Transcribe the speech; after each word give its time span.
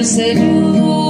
el 0.00 1.09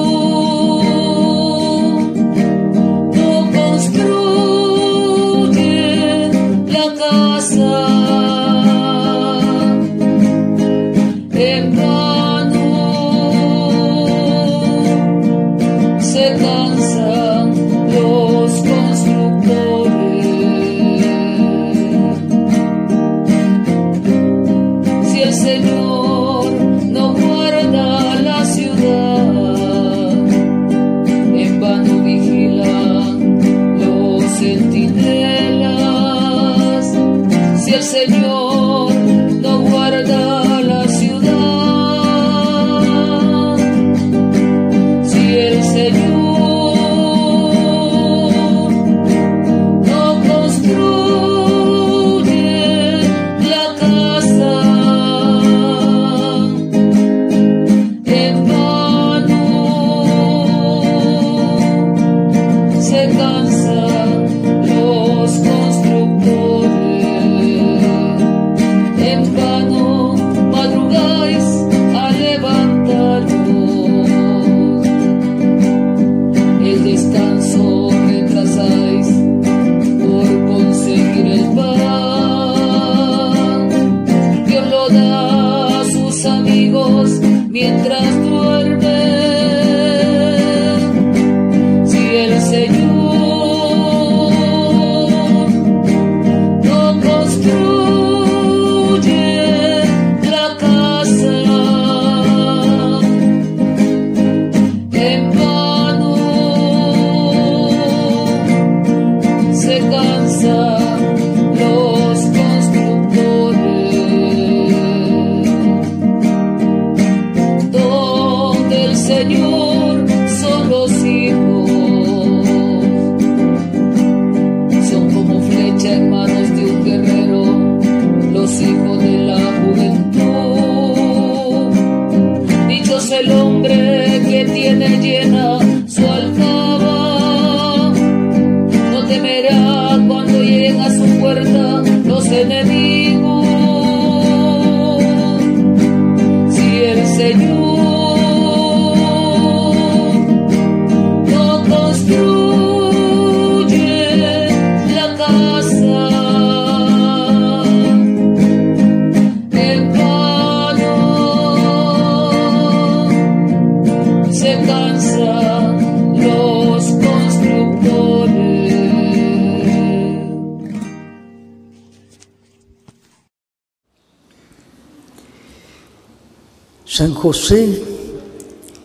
San 177.00 177.14
José 177.14 177.82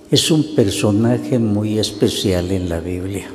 es 0.09 0.31
un 0.31 0.55
personaje 0.55 1.37
muy 1.37 1.79
especial 1.79 2.49
en 2.49 2.69
la 2.69 2.79
Biblia. 2.79 3.27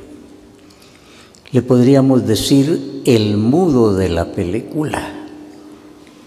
Le 1.51 1.61
podríamos 1.61 2.25
decir 2.25 3.03
el 3.05 3.37
mudo 3.37 3.93
de 3.93 4.09
la 4.09 4.31
película. 4.31 5.27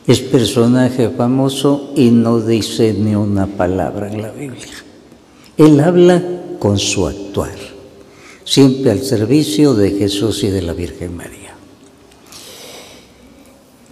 Es 0.07 0.21
personaje 0.21 1.11
famoso 1.11 1.91
y 1.97 2.13
no 2.13 2.41
dice 2.41 2.95
ni 2.95 3.17
una 3.17 3.49
palabra 3.49 4.09
en 4.13 4.23
la 4.23 4.31
Biblia. 4.31 4.73
Él 5.57 5.81
habla 5.81 6.23
con 6.61 6.79
su 6.79 7.09
actuar, 7.09 7.57
siempre 8.45 8.93
al 8.93 9.03
servicio 9.03 9.75
de 9.75 9.91
Jesús 9.99 10.45
y 10.45 10.51
de 10.51 10.63
la 10.63 10.75
Virgen 10.75 11.17
María. 11.17 11.57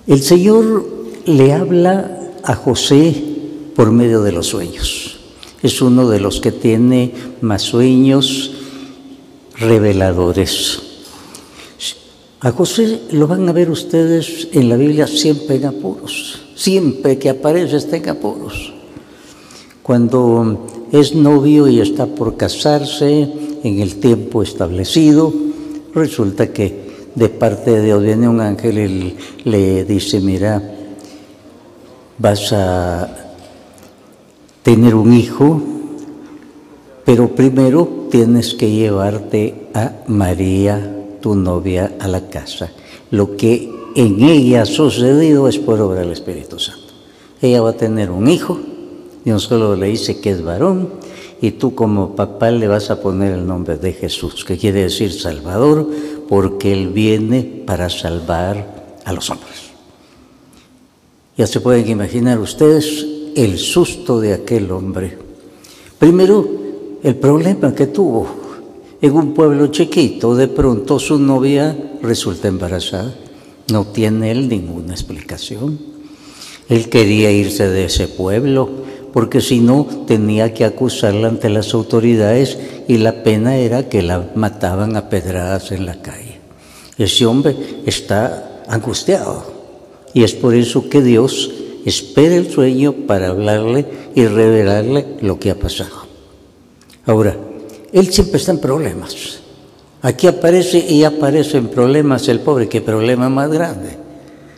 El 0.06 0.22
Señor 0.22 0.86
le 1.26 1.52
habla 1.52 2.30
a 2.44 2.54
José 2.54 3.31
por 3.74 3.90
medio 3.92 4.22
de 4.22 4.32
los 4.32 4.46
sueños. 4.46 5.18
Es 5.62 5.80
uno 5.80 6.08
de 6.08 6.20
los 6.20 6.40
que 6.40 6.52
tiene 6.52 7.12
más 7.40 7.62
sueños 7.62 8.52
reveladores. 9.56 10.82
A 12.40 12.50
José 12.50 13.02
lo 13.12 13.28
van 13.28 13.48
a 13.48 13.52
ver 13.52 13.70
ustedes 13.70 14.48
en 14.52 14.68
la 14.68 14.76
Biblia 14.76 15.06
siempre 15.06 15.56
en 15.56 15.66
apuros. 15.66 16.40
Siempre 16.56 17.18
que 17.18 17.30
aparece 17.30 17.76
está 17.76 17.96
en 17.96 18.08
apuros. 18.08 18.72
Cuando 19.82 20.66
es 20.90 21.14
novio 21.14 21.68
y 21.68 21.80
está 21.80 22.06
por 22.06 22.36
casarse 22.36 23.28
en 23.62 23.78
el 23.78 23.96
tiempo 24.00 24.42
establecido, 24.42 25.32
resulta 25.94 26.52
que 26.52 26.82
de 27.14 27.28
parte 27.28 27.70
de 27.70 27.82
Dios 27.82 28.02
viene 28.02 28.28
un 28.28 28.40
ángel 28.40 28.78
y 28.78 29.16
le 29.44 29.84
dice, 29.84 30.20
mira, 30.20 30.62
vas 32.18 32.52
a 32.52 33.31
tener 34.62 34.94
un 34.94 35.12
hijo, 35.12 35.60
pero 37.04 37.34
primero 37.34 38.06
tienes 38.10 38.54
que 38.54 38.70
llevarte 38.70 39.68
a 39.74 39.92
María, 40.06 41.16
tu 41.20 41.34
novia, 41.34 41.96
a 41.98 42.08
la 42.08 42.28
casa. 42.28 42.70
Lo 43.10 43.36
que 43.36 43.70
en 43.94 44.22
ella 44.22 44.62
ha 44.62 44.66
sucedido 44.66 45.48
es 45.48 45.58
por 45.58 45.80
obra 45.80 46.00
del 46.00 46.12
Espíritu 46.12 46.58
Santo. 46.58 46.92
Ella 47.40 47.60
va 47.60 47.70
a 47.70 47.76
tener 47.76 48.10
un 48.10 48.28
hijo, 48.28 48.60
Dios 49.24 49.44
solo 49.44 49.76
le 49.76 49.88
dice 49.88 50.20
que 50.20 50.30
es 50.30 50.42
varón, 50.42 50.90
y 51.40 51.52
tú 51.52 51.74
como 51.74 52.14
papá 52.14 52.52
le 52.52 52.68
vas 52.68 52.90
a 52.90 53.00
poner 53.00 53.32
el 53.32 53.46
nombre 53.46 53.76
de 53.76 53.92
Jesús, 53.92 54.44
que 54.44 54.56
quiere 54.56 54.82
decir 54.82 55.12
Salvador, 55.12 55.88
porque 56.28 56.72
Él 56.72 56.88
viene 56.88 57.64
para 57.66 57.90
salvar 57.90 58.94
a 59.04 59.12
los 59.12 59.28
hombres. 59.28 59.72
Ya 61.36 61.48
se 61.48 61.60
pueden 61.60 61.88
imaginar 61.88 62.38
ustedes 62.38 63.11
el 63.34 63.58
susto 63.58 64.20
de 64.20 64.34
aquel 64.34 64.70
hombre. 64.70 65.16
Primero, 65.98 66.48
el 67.02 67.16
problema 67.16 67.74
que 67.74 67.86
tuvo 67.86 68.26
en 69.00 69.12
un 69.12 69.34
pueblo 69.34 69.66
chiquito, 69.66 70.36
de 70.36 70.48
pronto 70.48 70.98
su 70.98 71.18
novia 71.18 71.76
resulta 72.02 72.48
embarazada. 72.48 73.12
No 73.72 73.86
tiene 73.86 74.30
él 74.30 74.48
ninguna 74.48 74.92
explicación. 74.92 75.78
Él 76.68 76.88
quería 76.88 77.32
irse 77.32 77.68
de 77.68 77.86
ese 77.86 78.06
pueblo 78.06 78.68
porque 79.12 79.40
si 79.40 79.60
no 79.60 79.86
tenía 80.06 80.54
que 80.54 80.64
acusarla 80.64 81.28
ante 81.28 81.48
las 81.48 81.74
autoridades 81.74 82.58
y 82.88 82.98
la 82.98 83.22
pena 83.22 83.56
era 83.56 83.88
que 83.88 84.02
la 84.02 84.30
mataban 84.34 84.96
a 84.96 85.10
pedradas 85.10 85.72
en 85.72 85.84
la 85.84 86.00
calle. 86.00 86.38
Ese 86.96 87.26
hombre 87.26 87.56
está 87.84 88.62
angustiado 88.68 89.44
y 90.14 90.22
es 90.22 90.32
por 90.32 90.54
eso 90.54 90.88
que 90.88 91.02
Dios 91.02 91.50
espera 91.84 92.36
el 92.36 92.50
sueño 92.50 92.92
para 93.06 93.28
hablarle 93.28 93.86
y 94.14 94.26
revelarle 94.26 95.06
lo 95.20 95.38
que 95.38 95.50
ha 95.50 95.58
pasado. 95.58 96.02
Ahora, 97.06 97.36
él 97.92 98.12
siempre 98.12 98.38
está 98.38 98.52
en 98.52 98.58
problemas. 98.58 99.40
Aquí 100.02 100.26
aparece 100.26 100.78
y 100.78 101.04
aparece 101.04 101.58
en 101.58 101.68
problemas 101.68 102.28
el 102.28 102.40
pobre, 102.40 102.68
qué 102.68 102.80
problema 102.80 103.28
más 103.28 103.50
grande. 103.50 103.96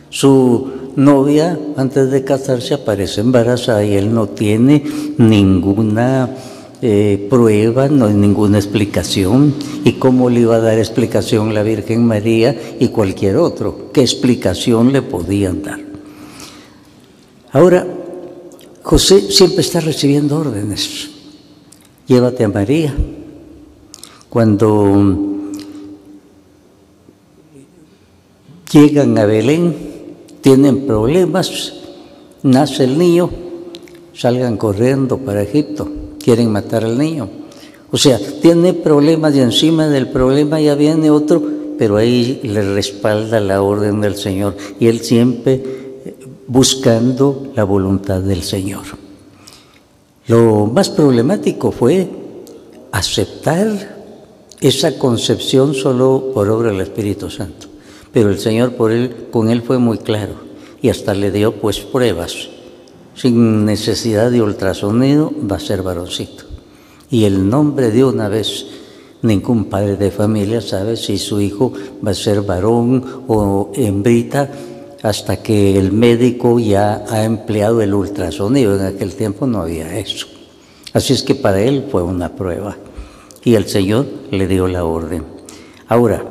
Su 0.09 0.91
novia, 0.95 1.59
antes 1.77 2.09
de 2.09 2.23
casarse, 2.23 2.73
aparece 2.73 3.21
embarazada 3.21 3.83
y 3.83 3.95
él 3.95 4.13
no 4.13 4.27
tiene 4.29 4.83
ninguna 5.17 6.29
eh, 6.81 7.27
prueba, 7.29 7.89
no 7.89 8.05
hay 8.05 8.13
ninguna 8.13 8.57
explicación. 8.57 9.53
¿Y 9.83 9.93
cómo 9.93 10.29
le 10.29 10.41
iba 10.41 10.55
a 10.55 10.61
dar 10.61 10.79
explicación 10.79 11.53
la 11.53 11.63
Virgen 11.63 12.05
María 12.05 12.55
y 12.79 12.87
cualquier 12.87 13.37
otro? 13.37 13.91
¿Qué 13.93 14.01
explicación 14.01 14.93
le 14.93 15.01
podían 15.01 15.61
dar? 15.61 15.94
Ahora, 17.55 17.87
José 18.83 19.31
siempre 19.31 19.61
está 19.61 19.79
recibiendo 19.79 20.37
órdenes. 20.37 21.09
Llévate 22.05 22.43
a 22.43 22.49
María. 22.49 22.93
Cuando 24.27 25.51
llegan 28.69 29.17
a 29.17 29.25
Belén, 29.25 29.73
tienen 30.41 30.85
problemas, 30.85 31.75
nace 32.43 32.83
el 32.83 32.97
niño, 32.97 33.29
salgan 34.13 34.57
corriendo 34.57 35.17
para 35.19 35.41
Egipto 35.41 35.87
quieren 36.21 36.51
matar 36.51 36.83
al 36.83 36.97
niño. 36.97 37.29
O 37.89 37.97
sea, 37.97 38.19
tiene 38.41 38.73
problemas 38.73 39.33
y 39.33 39.39
encima 39.39 39.87
del 39.87 40.09
problema 40.09 40.59
ya 40.59 40.75
viene 40.75 41.09
otro, 41.09 41.41
pero 41.77 41.95
ahí 41.95 42.41
le 42.43 42.73
respalda 42.73 43.39
la 43.39 43.61
orden 43.61 44.01
del 44.01 44.17
Señor 44.17 44.57
y 44.77 44.87
él 44.87 44.99
siempre 44.99 45.84
buscando 46.47 47.51
la 47.55 47.63
voluntad 47.63 48.21
del 48.21 48.43
Señor. 48.43 48.83
Lo 50.27 50.65
más 50.65 50.89
problemático 50.89 51.71
fue 51.71 52.09
aceptar 52.91 53.95
esa 54.61 54.97
concepción 54.97 55.73
solo 55.73 56.31
por 56.33 56.49
obra 56.49 56.71
del 56.71 56.81
Espíritu 56.81 57.29
Santo. 57.29 57.67
Pero 58.11 58.29
el 58.29 58.39
Señor 58.39 58.73
por 58.73 58.91
él, 58.91 59.27
con 59.31 59.49
él 59.49 59.61
fue 59.61 59.77
muy 59.77 59.97
claro 59.97 60.33
y 60.81 60.89
hasta 60.89 61.13
le 61.13 61.31
dio 61.31 61.53
pues 61.59 61.79
pruebas 61.79 62.49
sin 63.15 63.65
necesidad 63.65 64.29
de 64.31 64.41
ultrasonido, 64.41 65.31
va 65.49 65.55
a 65.55 65.59
ser 65.59 65.81
varoncito. 65.81 66.43
Y 67.09 67.23
el 67.23 67.49
nombre 67.49 67.91
de 67.91 68.03
una 68.03 68.27
vez, 68.27 68.65
ningún 69.21 69.65
padre 69.65 69.95
de 69.95 70.11
familia 70.11 70.61
sabe 70.61 70.97
si 70.97 71.17
su 71.17 71.39
hijo 71.39 71.71
va 72.05 72.11
a 72.11 72.15
ser 72.15 72.41
varón 72.41 73.23
o 73.27 73.71
hembrita 73.73 74.49
hasta 75.05 75.37
que 75.37 75.77
el 75.77 75.91
médico 75.91 76.57
ya 76.59 77.05
ha 77.07 77.25
empleado 77.25 77.79
el 77.83 77.93
ultrasonido. 77.93 78.75
En 78.75 78.87
aquel 78.87 79.13
tiempo 79.13 79.45
no 79.45 79.61
había 79.61 79.99
eso. 79.99 80.25
Así 80.93 81.13
es 81.13 81.21
que 81.21 81.35
para 81.35 81.61
él 81.61 81.85
fue 81.91 82.01
una 82.01 82.35
prueba. 82.35 82.75
Y 83.43 83.53
el 83.53 83.67
Señor 83.67 84.07
le 84.31 84.47
dio 84.47 84.67
la 84.67 84.83
orden. 84.83 85.23
Ahora, 85.87 86.25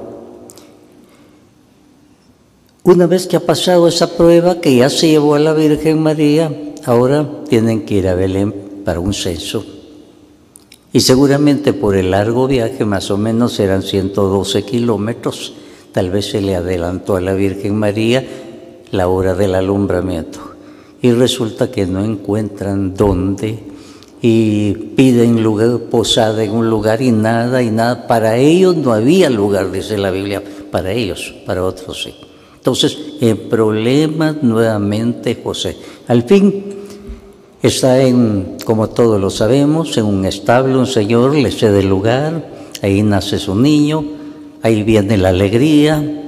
una 2.83 3.07
vez 3.07 3.29
que 3.29 3.37
ha 3.37 3.47
pasado 3.47 3.87
esa 3.87 4.17
prueba, 4.17 4.61
que 4.61 4.75
ya 4.75 4.91
se 4.91 5.07
llevó 5.07 5.37
a 5.37 5.39
la 5.39 5.53
Virgen 5.53 6.03
María, 6.03 6.53
ahora 6.85 7.45
tienen 7.49 7.87
que 7.87 7.95
ir 7.95 8.09
a 8.09 8.17
Belén 8.17 8.53
para 8.85 8.99
un 8.99 9.15
censo. 9.15 9.65
Y 10.93 10.99
seguramente 10.99 11.75
por 11.75 11.95
el 11.95 12.11
largo 12.11 12.49
viaje, 12.49 12.85
más 12.85 13.09
o 13.13 13.19
menos 13.19 13.61
eran 13.61 13.85
112 13.85 14.65
kilómetros, 14.65 15.55
tal 15.93 16.11
vez 16.11 16.31
se 16.31 16.41
le 16.41 16.57
adelantó 16.57 17.15
a 17.15 17.21
la 17.21 17.35
Virgen 17.35 17.77
María 17.77 18.27
la 18.95 19.09
hora 19.09 19.35
del 19.35 19.55
alumbramiento. 19.55 20.39
Y 21.03 21.11
resulta 21.13 21.71
que 21.71 21.85
no 21.87 22.03
encuentran 22.05 22.95
dónde 22.95 23.59
y 24.23 24.73
piden 24.73 25.43
lugar, 25.43 25.79
posada 25.91 26.43
en 26.45 26.53
un 26.53 26.71
lugar 26.71 27.03
y 27.03 27.11
nada 27.11 27.63
y 27.63 27.71
nada. 27.71 28.07
Para 28.07 28.39
ellos 28.39 28.77
no 28.77 28.93
había 28.93 29.29
lugar, 29.29 29.71
dice 29.71 29.99
la 29.99 30.11
Biblia, 30.11 30.43
para 30.71 30.93
ellos, 30.93 31.35
para 31.45 31.63
otros 31.63 32.03
sí. 32.03 32.15
Entonces, 32.57 32.97
el 33.21 33.37
problema 33.37 34.35
nuevamente 34.41 35.39
José. 35.45 35.77
Al 36.09 36.23
fin 36.23 36.65
está 37.63 38.01
en, 38.01 38.57
como 38.65 38.89
todos 38.89 39.21
lo 39.21 39.29
sabemos, 39.29 39.97
en 39.99 40.07
un 40.07 40.25
establo, 40.25 40.79
un 40.79 40.87
señor 40.87 41.35
le 41.35 41.51
cede 41.51 41.83
lugar, 41.83 42.49
ahí 42.81 43.03
nace 43.03 43.39
su 43.39 43.55
niño, 43.55 44.05
ahí 44.63 44.83
viene 44.83 45.19
la 45.19 45.29
alegría, 45.29 46.24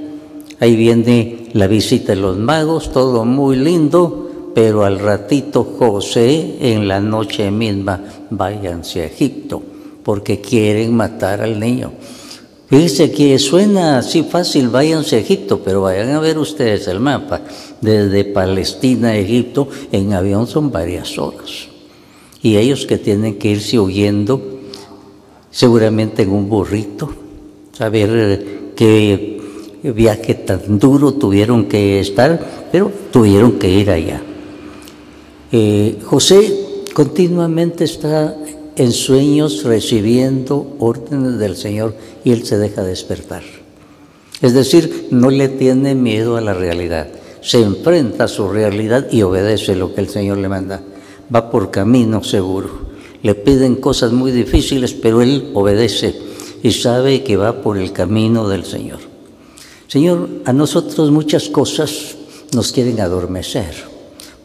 ahí 0.59 0.75
viene 0.75 1.49
la 1.53 1.67
visita 1.67 2.13
de 2.13 2.21
los 2.21 2.37
magos, 2.37 2.91
todo 2.91 3.25
muy 3.25 3.55
lindo, 3.55 4.51
pero 4.55 4.85
al 4.85 4.99
ratito 4.99 5.63
José 5.77 6.57
en 6.59 6.87
la 6.87 6.99
noche 6.99 7.51
misma 7.51 8.01
váyanse 8.29 9.01
a 9.01 9.05
Egipto 9.05 9.61
porque 10.03 10.39
quieren 10.39 10.95
matar 10.95 11.41
al 11.41 11.59
niño. 11.59 11.91
Fíjense 12.67 13.11
que 13.11 13.37
suena 13.39 13.97
así 13.97 14.23
fácil, 14.23 14.69
váyanse 14.69 15.15
a 15.15 15.19
Egipto, 15.19 15.61
pero 15.63 15.81
vayan 15.81 16.11
a 16.11 16.19
ver 16.19 16.37
ustedes 16.37 16.87
el 16.87 16.99
mapa. 16.99 17.41
Desde 17.79 18.25
Palestina 18.25 19.09
a 19.09 19.17
Egipto 19.17 19.69
en 19.91 20.13
avión 20.13 20.47
son 20.47 20.71
varias 20.71 21.17
horas. 21.17 21.67
Y 22.41 22.57
ellos 22.57 22.85
que 22.85 22.97
tienen 22.97 23.37
que 23.37 23.49
irse 23.49 23.79
huyendo, 23.79 24.41
seguramente 25.51 26.23
en 26.23 26.31
un 26.31 26.49
burrito, 26.49 27.09
saber 27.73 28.71
qué 28.75 29.36
viaje 29.91 30.33
tan 30.33 30.79
duro 30.79 31.13
tuvieron 31.13 31.65
que 31.65 31.99
estar, 31.99 32.67
pero 32.71 32.91
tuvieron 33.11 33.53
que 33.53 33.69
ir 33.69 33.89
allá. 33.89 34.21
Eh, 35.51 35.97
José 36.03 36.65
continuamente 36.93 37.83
está 37.83 38.35
en 38.75 38.91
sueños 38.91 39.63
recibiendo 39.63 40.75
órdenes 40.79 41.39
del 41.39 41.55
Señor 41.55 41.95
y 42.23 42.31
él 42.31 42.45
se 42.45 42.57
deja 42.57 42.83
despertar. 42.83 43.43
Es 44.41 44.53
decir, 44.53 45.07
no 45.09 45.29
le 45.29 45.47
tiene 45.49 45.95
miedo 45.95 46.37
a 46.37 46.41
la 46.41 46.53
realidad, 46.53 47.07
se 47.41 47.61
enfrenta 47.61 48.25
a 48.25 48.27
su 48.27 48.49
realidad 48.49 49.07
y 49.11 49.23
obedece 49.23 49.75
lo 49.75 49.95
que 49.95 50.01
el 50.01 50.09
Señor 50.09 50.37
le 50.37 50.49
manda. 50.49 50.81
Va 51.33 51.49
por 51.49 51.71
camino 51.71 52.23
seguro. 52.23 52.87
Le 53.23 53.33
piden 53.33 53.75
cosas 53.75 54.11
muy 54.11 54.31
difíciles, 54.31 54.93
pero 54.93 55.21
él 55.21 55.49
obedece 55.53 56.15
y 56.61 56.71
sabe 56.71 57.23
que 57.23 57.35
va 57.35 57.61
por 57.61 57.77
el 57.77 57.91
camino 57.91 58.47
del 58.47 58.63
Señor. 58.63 58.99
Señor, 59.87 60.29
a 60.45 60.53
nosotros 60.53 61.11
muchas 61.11 61.49
cosas 61.49 62.15
nos 62.53 62.71
quieren 62.71 62.99
adormecer 62.99 63.73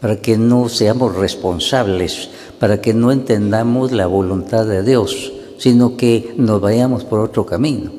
para 0.01 0.17
que 0.21 0.37
no 0.37 0.69
seamos 0.69 1.15
responsables 1.15 2.29
para 2.63 2.81
que 2.81 2.95
no 2.95 3.11
entendamos 3.11 3.91
la 3.91 4.07
voluntad 4.07 4.65
de 4.65 4.85
Dios, 4.85 5.33
sino 5.59 5.97
que 5.97 6.33
nos 6.37 6.61
vayamos 6.61 7.03
por 7.03 7.19
otro 7.19 7.45
camino. 7.45 7.91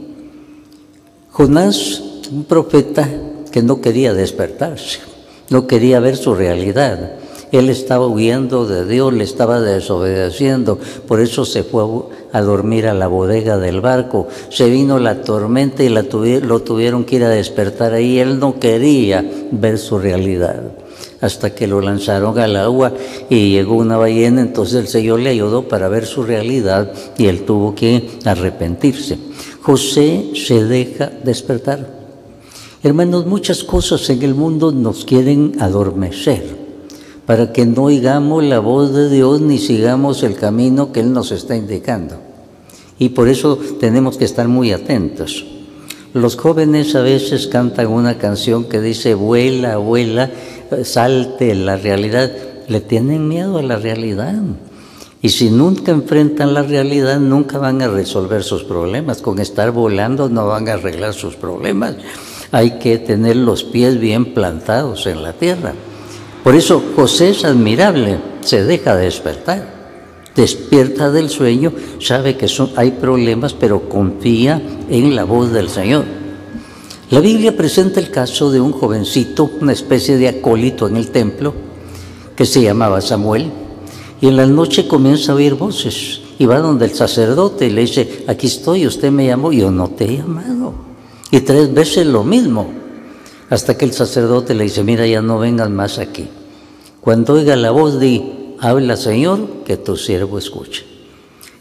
Jonás, 1.32 2.02
un 2.32 2.46
profeta 2.46 3.10
que 3.52 3.62
no 3.62 3.82
quería 3.82 4.14
despertarse, 4.14 5.00
no 5.50 5.68
quería 5.68 6.00
ver 6.00 6.16
su 6.16 6.34
realidad. 6.34 7.16
Él 7.54 7.70
estaba 7.70 8.08
huyendo 8.08 8.66
de 8.66 8.84
Dios, 8.84 9.14
le 9.14 9.24
estaba 9.24 9.62
desobedeciendo, 9.62 10.80
por 11.08 11.22
eso 11.22 11.46
se 11.46 11.62
fue 11.62 11.84
a 12.32 12.42
dormir 12.42 12.88
a 12.88 12.96
la 12.96 13.06
bodega 13.06 13.60
del 13.60 13.80
barco. 13.80 14.28
Se 14.50 14.72
vino 14.72 14.98
la 14.98 15.22
tormenta 15.22 15.84
y 15.84 15.90
lo 15.90 16.04
tuvieron 16.64 17.04
que 17.04 17.18
ir 17.18 17.24
a 17.24 17.30
despertar 17.30 17.94
ahí. 17.94 18.18
Él 18.18 18.40
no 18.40 18.60
quería 18.60 19.24
ver 19.52 19.78
su 19.78 20.00
realidad 20.00 20.64
hasta 21.22 21.54
que 21.54 21.68
lo 21.68 21.80
lanzaron 21.80 22.40
al 22.40 22.56
agua 22.56 22.92
y 23.30 23.52
llegó 23.52 23.76
una 23.76 23.98
ballena, 23.98 24.42
entonces 24.42 24.74
el 24.74 24.88
Señor 24.88 25.20
le 25.20 25.30
ayudó 25.30 25.68
para 25.68 25.88
ver 25.90 26.08
su 26.08 26.24
realidad 26.24 26.92
y 27.20 27.28
él 27.28 27.46
tuvo 27.46 27.76
que 27.76 28.10
arrepentirse. 28.26 29.20
José 29.62 30.32
se 30.34 30.66
deja 30.66 31.12
despertar. 31.24 31.88
Hermanos, 32.82 33.28
muchas 33.28 33.64
cosas 33.64 34.10
en 34.10 34.24
el 34.24 34.34
mundo 34.34 34.72
nos 34.72 35.06
quieren 35.06 35.54
adormecer 35.60 36.63
para 37.26 37.54
que 37.54 37.66
no 37.66 37.84
oigamos 37.84 38.44
la 38.44 38.60
voz 38.60 38.94
de 38.94 39.10
Dios 39.10 39.42
ni 39.42 39.58
sigamos 39.58 40.24
el 40.24 40.36
camino 40.36 40.92
que 40.92 41.00
Él 41.00 41.14
nos 41.14 41.32
está 41.32 41.56
indicando. 41.56 42.18
Y 43.00 43.10
por 43.10 43.30
eso 43.30 43.58
tenemos 43.80 44.18
que 44.18 44.26
estar 44.26 44.48
muy 44.48 44.72
atentos. 44.72 45.46
Los 46.14 46.36
jóvenes 46.36 46.94
a 46.96 47.02
veces 47.02 47.48
cantan 47.48 47.88
una 47.88 48.18
canción 48.18 48.66
que 48.66 48.80
dice, 48.80 49.16
vuela, 49.16 49.78
vuela, 49.78 50.30
salte 50.84 51.56
la 51.56 51.76
realidad, 51.76 52.32
le 52.68 52.82
tienen 52.82 53.28
miedo 53.28 53.58
a 53.58 53.64
la 53.64 53.78
realidad. 53.78 54.36
Y 55.24 55.30
si 55.30 55.50
nunca 55.50 55.92
enfrentan 55.92 56.54
la 56.54 56.64
realidad, 56.64 57.20
nunca 57.20 57.58
van 57.58 57.82
a 57.82 57.88
resolver 57.88 58.44
sus 58.44 58.64
problemas. 58.64 59.22
Con 59.22 59.40
estar 59.40 59.72
volando 59.72 60.30
no 60.30 60.48
van 60.48 60.68
a 60.68 60.74
arreglar 60.74 61.14
sus 61.14 61.36
problemas. 61.36 61.96
Hay 62.52 62.78
que 62.78 63.00
tener 63.00 63.38
los 63.38 63.64
pies 63.64 64.00
bien 64.00 64.34
plantados 64.34 65.08
en 65.08 65.24
la 65.24 65.34
tierra. 65.34 65.74
Por 66.44 66.56
eso 66.56 66.84
José 66.96 67.30
es 67.30 67.46
admirable, 67.46 68.18
se 68.42 68.64
deja 68.64 68.96
despertar. 68.96 69.72
Despierta 70.36 71.12
del 71.12 71.30
sueño, 71.30 71.72
sabe 72.00 72.36
que 72.36 72.48
hay 72.76 72.92
problemas, 72.92 73.54
pero 73.54 73.88
confía 73.88 74.62
en 74.90 75.16
la 75.16 75.24
voz 75.24 75.52
del 75.52 75.70
Señor. 75.70 76.04
La 77.12 77.20
Biblia 77.20 77.56
presenta 77.56 78.00
el 78.00 78.10
caso 78.10 78.52
de 78.52 78.60
un 78.60 78.74
jovencito, 78.74 79.50
una 79.62 79.72
especie 79.72 80.18
de 80.18 80.28
acólito 80.28 80.88
en 80.88 80.98
el 80.98 81.12
templo, 81.12 81.54
que 82.36 82.46
se 82.46 82.62
llamaba 82.62 83.00
Samuel, 83.00 83.52
y 84.20 84.28
en 84.28 84.36
la 84.36 84.48
noche 84.48 84.88
comienza 84.88 85.32
a 85.32 85.36
oír 85.36 85.54
voces 85.54 86.22
y 86.40 86.46
va 86.46 86.60
donde 86.60 86.86
el 86.86 86.94
sacerdote 86.94 87.68
y 87.68 87.70
le 87.70 87.82
dice, 87.82 88.24
aquí 88.28 88.48
estoy, 88.48 88.88
usted 88.88 89.12
me 89.12 89.28
llamó, 89.28 89.52
yo 89.52 89.70
no 89.70 89.90
te 89.90 90.06
he 90.06 90.18
llamado. 90.18 90.74
Y 91.32 91.42
tres 91.42 91.74
veces 91.74 92.08
lo 92.08 92.24
mismo, 92.24 92.68
hasta 93.54 93.78
que 93.78 93.86
el 93.86 93.94
sacerdote 93.94 94.56
le 94.56 94.64
dice, 94.64 94.84
mira, 94.84 95.06
ya 95.06 95.22
no 95.22 95.38
vengas 95.38 95.70
más 95.70 96.00
aquí. 96.00 96.28
Cuando 97.00 97.34
oiga 97.34 97.56
la 97.56 97.70
voz, 97.70 98.00
di, 98.00 98.56
habla 98.60 98.98
Señor, 98.98 99.48
que 99.64 99.78
tu 99.78 99.96
siervo 99.96 100.40
escuche. 100.40 100.84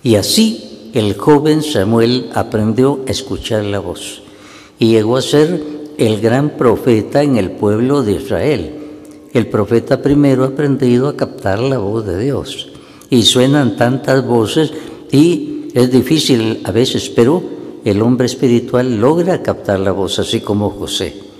Y 0.02 0.14
así 0.14 0.90
el 0.94 1.18
joven 1.18 1.62
Samuel 1.62 2.30
aprendió 2.34 3.00
a 3.06 3.10
escuchar 3.10 3.64
la 3.64 3.78
voz 3.78 4.22
y 4.78 4.92
llegó 4.92 5.18
a 5.18 5.22
ser 5.22 5.62
el 5.98 6.18
gran 6.22 6.56
profeta 6.56 7.22
en 7.22 7.36
el 7.36 7.50
pueblo 7.50 8.02
de 8.02 8.12
Israel. 8.12 8.74
El 9.34 9.48
profeta 9.48 10.00
primero 10.00 10.44
ha 10.44 10.48
aprendido 10.48 11.08
a 11.08 11.16
captar 11.16 11.58
la 11.58 11.76
voz 11.76 12.06
de 12.06 12.18
Dios. 12.18 12.68
Y 13.10 13.24
suenan 13.24 13.76
tantas 13.76 14.26
voces 14.26 14.72
y 15.10 15.68
es 15.74 15.90
difícil 15.90 16.62
a 16.64 16.72
veces, 16.72 17.10
pero 17.10 17.42
el 17.84 18.00
hombre 18.00 18.24
espiritual 18.24 18.96
logra 18.96 19.42
captar 19.42 19.78
la 19.78 19.92
voz, 19.92 20.18
así 20.18 20.40
como 20.40 20.70
José. 20.70 21.31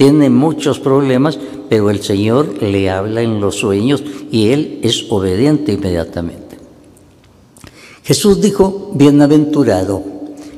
Tiene 0.00 0.30
muchos 0.30 0.78
problemas, 0.78 1.38
pero 1.68 1.90
el 1.90 2.02
Señor 2.02 2.62
le 2.62 2.88
habla 2.88 3.20
en 3.20 3.38
los 3.38 3.56
sueños 3.56 4.02
y 4.32 4.48
él 4.48 4.80
es 4.82 5.04
obediente 5.10 5.72
inmediatamente. 5.72 6.56
Jesús 8.02 8.40
dijo, 8.40 8.92
bienaventurado 8.94 10.02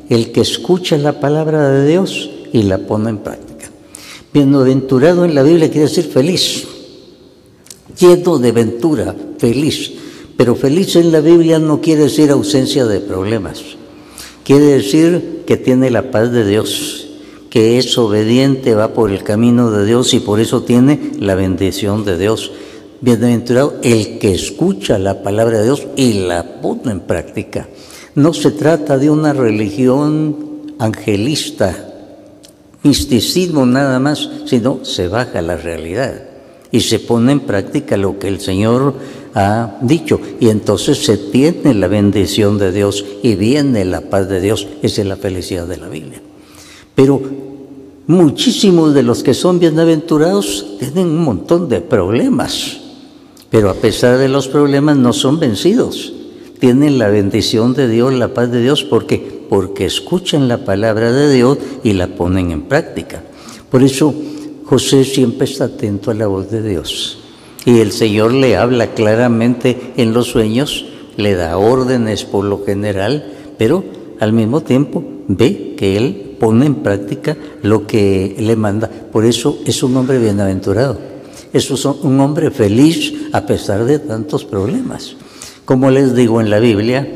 el 0.08 0.30
que 0.30 0.42
escucha 0.42 0.96
la 0.96 1.18
palabra 1.18 1.70
de 1.70 1.88
Dios 1.88 2.30
y 2.52 2.62
la 2.62 2.78
pone 2.78 3.10
en 3.10 3.18
práctica. 3.18 3.68
Bienaventurado 4.32 5.24
en 5.24 5.34
la 5.34 5.42
Biblia 5.42 5.72
quiere 5.72 5.88
decir 5.88 6.04
feliz, 6.04 6.68
lleno 7.98 8.38
de 8.38 8.52
ventura, 8.52 9.12
feliz. 9.38 9.90
Pero 10.36 10.54
feliz 10.54 10.94
en 10.94 11.10
la 11.10 11.18
Biblia 11.18 11.58
no 11.58 11.80
quiere 11.80 12.02
decir 12.02 12.30
ausencia 12.30 12.86
de 12.86 13.00
problemas. 13.00 13.60
Quiere 14.44 14.66
decir 14.66 15.42
que 15.44 15.56
tiene 15.56 15.90
la 15.90 16.12
paz 16.12 16.30
de 16.30 16.46
Dios, 16.46 17.01
que 17.52 17.76
es 17.76 17.98
obediente, 17.98 18.74
va 18.74 18.94
por 18.94 19.10
el 19.10 19.22
camino 19.24 19.70
de 19.70 19.84
Dios 19.84 20.14
y 20.14 20.20
por 20.20 20.40
eso 20.40 20.62
tiene 20.62 21.12
la 21.18 21.34
bendición 21.34 22.02
de 22.02 22.16
Dios. 22.16 22.50
Bienaventurado 23.02 23.74
el 23.82 24.18
que 24.18 24.32
escucha 24.32 24.98
la 24.98 25.22
palabra 25.22 25.58
de 25.58 25.64
Dios 25.64 25.86
y 25.94 26.14
la 26.24 26.62
pone 26.62 26.92
en 26.92 27.00
práctica. 27.00 27.68
No 28.14 28.32
se 28.32 28.52
trata 28.52 28.96
de 28.96 29.10
una 29.10 29.34
religión 29.34 30.72
angelista, 30.78 31.92
misticismo 32.84 33.66
nada 33.66 33.98
más, 33.98 34.30
sino 34.46 34.82
se 34.82 35.08
baja 35.08 35.42
la 35.42 35.58
realidad 35.58 36.22
y 36.70 36.80
se 36.80 37.00
pone 37.00 37.32
en 37.32 37.40
práctica 37.40 37.98
lo 37.98 38.18
que 38.18 38.28
el 38.28 38.40
Señor 38.40 38.94
ha 39.34 39.76
dicho. 39.82 40.18
Y 40.40 40.48
entonces 40.48 41.04
se 41.04 41.18
tiene 41.18 41.74
la 41.74 41.88
bendición 41.88 42.56
de 42.56 42.72
Dios 42.72 43.04
y 43.22 43.34
viene 43.34 43.84
la 43.84 44.00
paz 44.00 44.30
de 44.30 44.40
Dios. 44.40 44.66
Esa 44.80 45.02
es 45.02 45.06
la 45.06 45.16
felicidad 45.16 45.66
de 45.66 45.76
la 45.76 45.90
Biblia. 45.90 46.22
Pero 46.94 47.41
muchísimos 48.06 48.94
de 48.94 49.02
los 49.02 49.22
que 49.22 49.34
son 49.34 49.58
bienaventurados 49.58 50.78
tienen 50.78 51.08
un 51.08 51.24
montón 51.24 51.68
de 51.68 51.80
problemas. 51.80 52.78
Pero 53.50 53.70
a 53.70 53.74
pesar 53.74 54.18
de 54.18 54.28
los 54.28 54.48
problemas 54.48 54.96
no 54.96 55.12
son 55.12 55.38
vencidos. 55.38 56.14
Tienen 56.58 56.98
la 56.98 57.08
bendición 57.08 57.74
de 57.74 57.88
Dios, 57.88 58.12
la 58.14 58.32
paz 58.32 58.50
de 58.50 58.62
Dios, 58.62 58.84
porque 58.84 59.42
porque 59.52 59.84
escuchan 59.84 60.48
la 60.48 60.64
palabra 60.64 61.12
de 61.12 61.30
Dios 61.30 61.58
y 61.84 61.92
la 61.92 62.06
ponen 62.06 62.52
en 62.52 62.62
práctica. 62.62 63.22
Por 63.70 63.82
eso 63.82 64.14
José 64.64 65.04
siempre 65.04 65.44
está 65.44 65.64
atento 65.64 66.10
a 66.10 66.14
la 66.14 66.26
voz 66.26 66.50
de 66.50 66.62
Dios. 66.66 67.18
Y 67.66 67.80
el 67.80 67.92
Señor 67.92 68.32
le 68.32 68.56
habla 68.56 68.94
claramente 68.94 69.92
en 69.98 70.14
los 70.14 70.28
sueños, 70.28 70.86
le 71.18 71.34
da 71.34 71.58
órdenes 71.58 72.24
por 72.24 72.46
lo 72.46 72.64
general, 72.64 73.30
pero 73.58 73.84
al 74.20 74.32
mismo 74.32 74.62
tiempo 74.62 75.04
ve 75.28 75.74
que 75.76 75.98
Él 75.98 76.31
pone 76.42 76.66
en 76.66 76.82
práctica 76.82 77.36
lo 77.62 77.86
que 77.86 78.34
le 78.36 78.56
manda. 78.56 78.90
Por 78.90 79.24
eso 79.24 79.60
es 79.64 79.80
un 79.84 79.96
hombre 79.96 80.18
bienaventurado. 80.18 80.98
Es 81.52 81.70
un 81.70 82.18
hombre 82.18 82.50
feliz 82.50 83.14
a 83.32 83.46
pesar 83.46 83.84
de 83.84 84.00
tantos 84.00 84.44
problemas. 84.44 85.14
Como 85.64 85.92
les 85.92 86.16
digo 86.16 86.40
en 86.40 86.50
la 86.50 86.58
Biblia, 86.58 87.08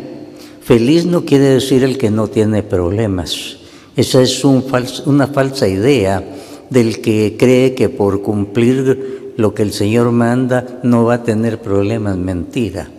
feliz 0.63 1.07
no 1.07 1.25
quiere 1.25 1.47
decir 1.47 1.83
el 1.83 1.99
que 1.99 2.09
no 2.09 2.29
tiene 2.29 2.63
problemas. 2.63 3.57
Esa 3.97 4.23
es 4.23 4.45
una 4.45 5.27
falsa 5.27 5.67
idea 5.67 6.23
del 6.71 7.01
que 7.01 7.35
cree 7.37 7.75
que 7.75 7.89
por 7.89 8.23
cumplir 8.23 9.33
lo 9.37 9.55
que 9.55 9.65
el 9.65 9.73
Señor 9.73 10.13
manda 10.13 10.79
no 10.85 11.03
va 11.03 11.15
a 11.15 11.23
tener 11.25 11.61
problemas. 11.61 12.17
Mentira. 12.17 12.91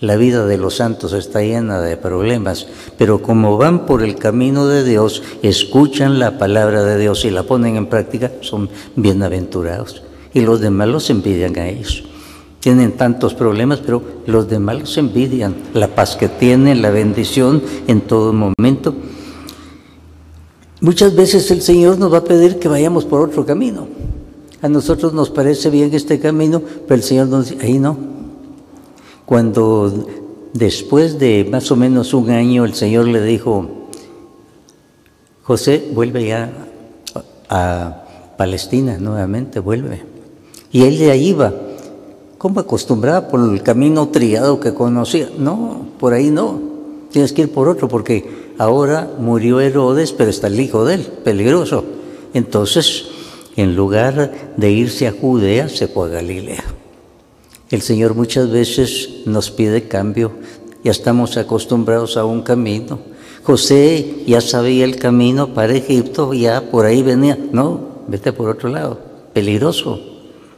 La 0.00 0.16
vida 0.16 0.46
de 0.46 0.58
los 0.58 0.76
santos 0.76 1.12
está 1.12 1.40
llena 1.40 1.80
de 1.80 1.96
problemas, 1.96 2.68
pero 2.96 3.20
como 3.20 3.56
van 3.58 3.84
por 3.84 4.04
el 4.04 4.14
camino 4.14 4.68
de 4.68 4.84
Dios, 4.84 5.24
escuchan 5.42 6.20
la 6.20 6.38
palabra 6.38 6.84
de 6.84 6.98
Dios 6.98 7.24
y 7.24 7.30
la 7.30 7.42
ponen 7.42 7.76
en 7.76 7.86
práctica, 7.86 8.30
son 8.40 8.68
bienaventurados. 8.94 10.02
Y 10.32 10.42
los 10.42 10.60
demás 10.60 10.86
los 10.86 11.10
envidian 11.10 11.58
a 11.58 11.66
ellos. 11.66 12.04
Tienen 12.60 12.92
tantos 12.92 13.34
problemas, 13.34 13.80
pero 13.80 14.02
los 14.26 14.48
demás 14.48 14.78
los 14.78 14.98
envidian. 14.98 15.56
La 15.74 15.88
paz 15.88 16.14
que 16.14 16.28
tienen, 16.28 16.80
la 16.80 16.90
bendición 16.90 17.60
en 17.88 18.02
todo 18.02 18.32
momento. 18.32 18.94
Muchas 20.80 21.16
veces 21.16 21.50
el 21.50 21.60
Señor 21.60 21.98
nos 21.98 22.12
va 22.12 22.18
a 22.18 22.24
pedir 22.24 22.60
que 22.60 22.68
vayamos 22.68 23.04
por 23.04 23.20
otro 23.20 23.44
camino. 23.44 23.88
A 24.62 24.68
nosotros 24.68 25.12
nos 25.12 25.30
parece 25.30 25.70
bien 25.70 25.92
este 25.92 26.20
camino, 26.20 26.62
pero 26.86 26.94
el 26.94 27.02
Señor 27.02 27.26
nos 27.26 27.50
dice, 27.50 27.64
ahí 27.64 27.78
no. 27.78 28.17
Cuando 29.28 30.06
después 30.54 31.18
de 31.18 31.46
más 31.50 31.70
o 31.70 31.76
menos 31.76 32.14
un 32.14 32.30
año 32.30 32.64
el 32.64 32.74
Señor 32.74 33.06
le 33.06 33.22
dijo, 33.22 33.68
José, 35.42 35.90
vuelve 35.92 36.26
ya 36.26 36.50
a 37.48 38.04
Palestina 38.36 38.98
nuevamente, 38.98 39.60
vuelve. 39.60 40.02
Y 40.72 40.84
él 40.84 40.98
de 40.98 41.10
ahí 41.10 41.28
iba, 41.28 41.52
como 42.38 42.60
acostumbraba 42.60 43.28
por 43.28 43.52
el 43.52 43.62
camino 43.62 44.08
triado 44.08 44.60
que 44.60 44.74
conocía. 44.74 45.28
No, 45.38 45.86
por 46.00 46.14
ahí 46.14 46.30
no, 46.30 46.60
tienes 47.10 47.32
que 47.32 47.42
ir 47.42 47.52
por 47.52 47.68
otro, 47.68 47.86
porque 47.86 48.48
Ahora 48.58 49.08
murió 49.20 49.60
Herodes, 49.60 50.12
pero 50.12 50.30
está 50.30 50.48
el 50.48 50.58
hijo 50.58 50.84
de 50.84 50.96
él, 50.96 51.02
peligroso. 51.22 51.84
Entonces, 52.34 53.06
en 53.56 53.76
lugar 53.76 54.32
de 54.56 54.70
irse 54.72 55.06
a 55.06 55.12
Judea, 55.12 55.68
se 55.68 55.86
fue 55.86 56.08
a 56.08 56.10
Galilea. 56.14 56.64
El 57.70 57.82
Señor 57.82 58.14
muchas 58.14 58.50
veces 58.50 59.10
nos 59.26 59.50
pide 59.50 59.88
cambio, 59.88 60.32
ya 60.82 60.90
estamos 60.90 61.36
acostumbrados 61.36 62.16
a 62.16 62.24
un 62.24 62.40
camino. 62.40 62.98
José 63.42 64.24
ya 64.26 64.40
sabía 64.40 64.86
el 64.86 64.96
camino 64.96 65.52
para 65.52 65.74
Egipto, 65.74 66.32
ya 66.32 66.70
por 66.70 66.86
ahí 66.86 67.02
venía. 67.02 67.38
No, 67.52 67.80
vete 68.06 68.32
por 68.32 68.48
otro 68.48 68.70
lado, 68.70 68.98
peligroso. 69.34 70.00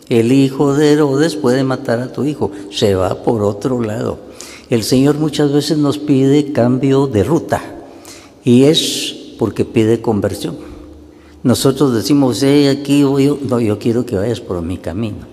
El 0.08 0.30
hijo 0.30 0.74
de 0.74 0.92
Herodes 0.92 1.34
puede 1.34 1.64
matar 1.64 2.00
a 2.00 2.12
tu 2.12 2.24
hijo, 2.24 2.52
se 2.70 2.94
va 2.94 3.22
por 3.22 3.42
otro 3.42 3.80
lado. 3.80 4.18
El 4.68 4.84
Señor 4.84 5.18
muchas 5.18 5.52
veces 5.52 5.78
nos 5.78 5.98
pide 5.98 6.52
cambio 6.52 7.08
de 7.08 7.24
ruta. 7.24 7.60
Y 8.44 8.64
es 8.64 9.34
porque 9.36 9.64
pide 9.64 10.00
conversión. 10.00 10.56
Nosotros 11.42 11.92
decimos, 11.92 12.40
hey, 12.42 12.68
aquí 12.68 13.02
voy 13.02 13.26
yo. 13.26 13.38
No, 13.48 13.60
yo 13.60 13.78
quiero 13.80 14.06
que 14.06 14.16
vayas 14.16 14.40
por 14.40 14.62
mi 14.62 14.78
camino. 14.78 15.29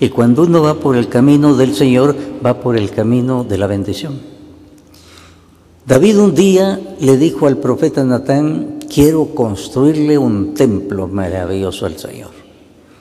Y 0.00 0.08
cuando 0.08 0.44
uno 0.44 0.62
va 0.62 0.74
por 0.74 0.96
el 0.96 1.08
camino 1.08 1.54
del 1.54 1.74
Señor, 1.74 2.16
va 2.44 2.58
por 2.60 2.78
el 2.78 2.90
camino 2.90 3.44
de 3.44 3.58
la 3.58 3.66
bendición. 3.66 4.18
David 5.86 6.18
un 6.18 6.34
día 6.34 6.80
le 7.00 7.18
dijo 7.18 7.46
al 7.46 7.58
profeta 7.58 8.02
Natán, 8.02 8.78
quiero 8.88 9.26
construirle 9.34 10.16
un 10.16 10.54
templo 10.54 11.06
maravilloso 11.06 11.84
al 11.84 11.98
Señor. 11.98 12.30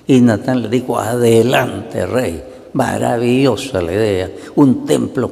Y 0.07 0.19
Natán 0.19 0.61
le 0.63 0.69
dijo, 0.69 0.99
adelante, 0.99 2.05
rey, 2.05 2.43
maravillosa 2.73 3.81
la 3.81 3.93
idea, 3.93 4.31
un 4.55 4.85
templo. 4.85 5.31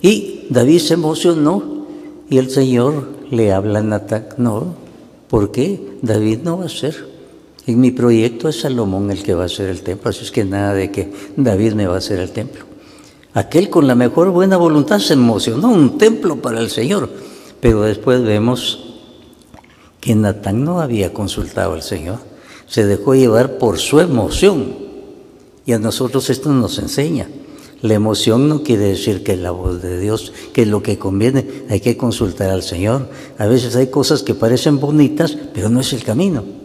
Y 0.00 0.46
David 0.48 0.78
se 0.78 0.94
emocionó 0.94 1.86
y 2.30 2.38
el 2.38 2.48
Señor 2.50 3.08
le 3.30 3.52
habla 3.52 3.80
a 3.80 3.82
Natán, 3.82 4.28
no, 4.38 4.74
¿por 5.28 5.50
qué? 5.50 5.98
David 6.00 6.38
no 6.44 6.58
va 6.58 6.66
a 6.66 6.68
ser. 6.70 7.11
En 7.66 7.80
mi 7.80 7.92
proyecto 7.92 8.48
es 8.48 8.60
Salomón 8.60 9.10
el 9.10 9.22
que 9.22 9.34
va 9.34 9.44
a 9.44 9.46
hacer 9.46 9.68
el 9.68 9.82
templo, 9.82 10.10
así 10.10 10.24
es 10.24 10.32
que 10.32 10.44
nada 10.44 10.74
de 10.74 10.90
que 10.90 11.12
David 11.36 11.74
me 11.74 11.86
va 11.86 11.94
a 11.94 11.98
hacer 11.98 12.18
el 12.18 12.30
templo. 12.32 12.64
Aquel 13.34 13.70
con 13.70 13.86
la 13.86 13.94
mejor 13.94 14.30
buena 14.30 14.56
voluntad 14.56 14.98
se 14.98 15.14
emocionó, 15.14 15.70
un 15.70 15.96
templo 15.96 16.36
para 16.36 16.60
el 16.60 16.70
Señor. 16.70 17.08
Pero 17.60 17.82
después 17.82 18.22
vemos 18.22 18.96
que 20.00 20.14
Natán 20.14 20.64
no 20.64 20.80
había 20.80 21.14
consultado 21.14 21.74
al 21.74 21.82
Señor, 21.82 22.18
se 22.66 22.84
dejó 22.84 23.14
llevar 23.14 23.58
por 23.58 23.78
su 23.78 24.00
emoción. 24.00 24.74
Y 25.64 25.72
a 25.72 25.78
nosotros 25.78 26.28
esto 26.28 26.50
nos 26.50 26.78
enseña. 26.78 27.28
La 27.80 27.94
emoción 27.94 28.48
no 28.48 28.62
quiere 28.62 28.84
decir 28.84 29.22
que 29.22 29.36
la 29.36 29.52
voz 29.52 29.80
de 29.80 29.98
Dios, 30.00 30.32
que 30.52 30.62
es 30.62 30.68
lo 30.68 30.82
que 30.82 30.98
conviene, 30.98 31.46
hay 31.70 31.80
que 31.80 31.96
consultar 31.96 32.50
al 32.50 32.62
Señor. 32.62 33.08
A 33.38 33.46
veces 33.46 33.76
hay 33.76 33.86
cosas 33.86 34.22
que 34.22 34.34
parecen 34.34 34.80
bonitas, 34.80 35.36
pero 35.54 35.68
no 35.68 35.80
es 35.80 35.92
el 35.92 36.02
camino. 36.02 36.61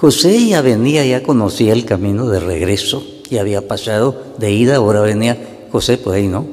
José 0.00 0.46
ya 0.46 0.62
venía, 0.62 1.04
ya 1.04 1.22
conocía 1.22 1.74
el 1.74 1.84
camino 1.84 2.26
de 2.26 2.40
regreso, 2.40 3.04
ya 3.28 3.42
había 3.42 3.68
pasado 3.68 4.16
de 4.38 4.50
ida, 4.50 4.76
ahora 4.76 5.02
venía 5.02 5.66
José, 5.70 5.98
pues 5.98 6.16
ahí 6.16 6.26
no, 6.26 6.46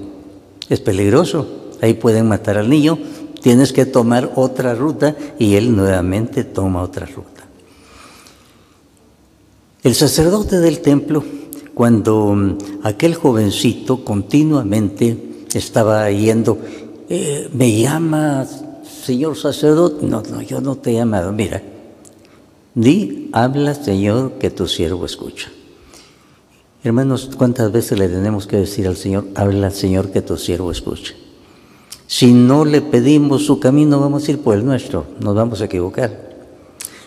es 0.67 0.81
peligroso. 0.81 1.47
ahí 1.81 1.93
pueden 1.93 2.27
matar 2.27 2.57
al 2.57 2.69
niño, 2.69 2.99
tienes 3.41 3.71
que 3.71 3.85
tomar 3.85 4.33
otra 4.35 4.75
ruta 4.75 5.15
y 5.39 5.55
él 5.55 5.73
nuevamente 5.73 6.43
toma 6.43 6.81
otra 6.81 7.05
ruta. 7.05 7.47
El 9.81 9.95
sacerdote 9.95 10.59
del 10.59 10.81
templo, 10.81 11.23
cuando 11.73 12.33
mm, 12.35 12.57
aquel 12.83 13.15
jovencito 13.15 14.03
continuamente 14.03 15.45
estaba 15.53 16.11
yendo, 16.11 16.57
eh, 17.07 17.49
me 17.53 17.79
llama, 17.79 18.45
señor 19.05 19.37
sacerdote, 19.37 20.05
no, 20.05 20.21
no, 20.21 20.41
yo 20.41 20.59
no 20.59 20.75
te 20.75 20.91
he 20.91 20.95
llamado, 20.95 21.31
mira, 21.31 21.63
di, 22.77 23.29
habla, 23.33 23.73
Señor, 23.73 24.33
que 24.33 24.51
tu 24.51 24.67
siervo 24.67 25.05
escucha. 25.05 25.49
Hermanos, 26.83 27.31
¿cuántas 27.35 27.71
veces 27.71 27.97
le 27.97 28.07
tenemos 28.07 28.45
que 28.45 28.57
decir 28.57 28.87
al 28.87 28.95
Señor, 28.95 29.25
habla, 29.33 29.71
Señor, 29.71 30.11
que 30.11 30.21
tu 30.21 30.37
siervo 30.37 30.71
escucha? 30.71 31.15
Si 32.05 32.31
no 32.33 32.65
le 32.65 32.81
pedimos 32.81 33.47
su 33.47 33.59
camino, 33.59 33.99
vamos 33.99 34.27
a 34.27 34.31
ir 34.31 34.41
por 34.41 34.55
el 34.55 34.63
nuestro, 34.63 35.05
nos 35.19 35.33
vamos 35.33 35.59
a 35.61 35.65
equivocar. 35.65 36.37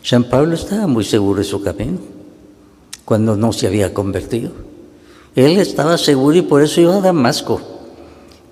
San 0.03 0.25
Pablo 0.25 0.55
estaba 0.55 0.89
muy 0.89 1.05
seguro 1.05 1.39
de 1.39 1.45
su 1.45 1.63
camino 1.63 1.99
cuando 3.05 3.37
no 3.37 3.53
se 3.53 3.69
había 3.69 3.95
convertido. 3.95 4.51
Él 5.37 5.57
estaba 5.59 5.99
seguro 5.99 6.37
y 6.37 6.43
por 6.43 6.63
eso 6.63 6.81
iba 6.81 6.97
a 6.97 7.01
Damasco 7.01 7.61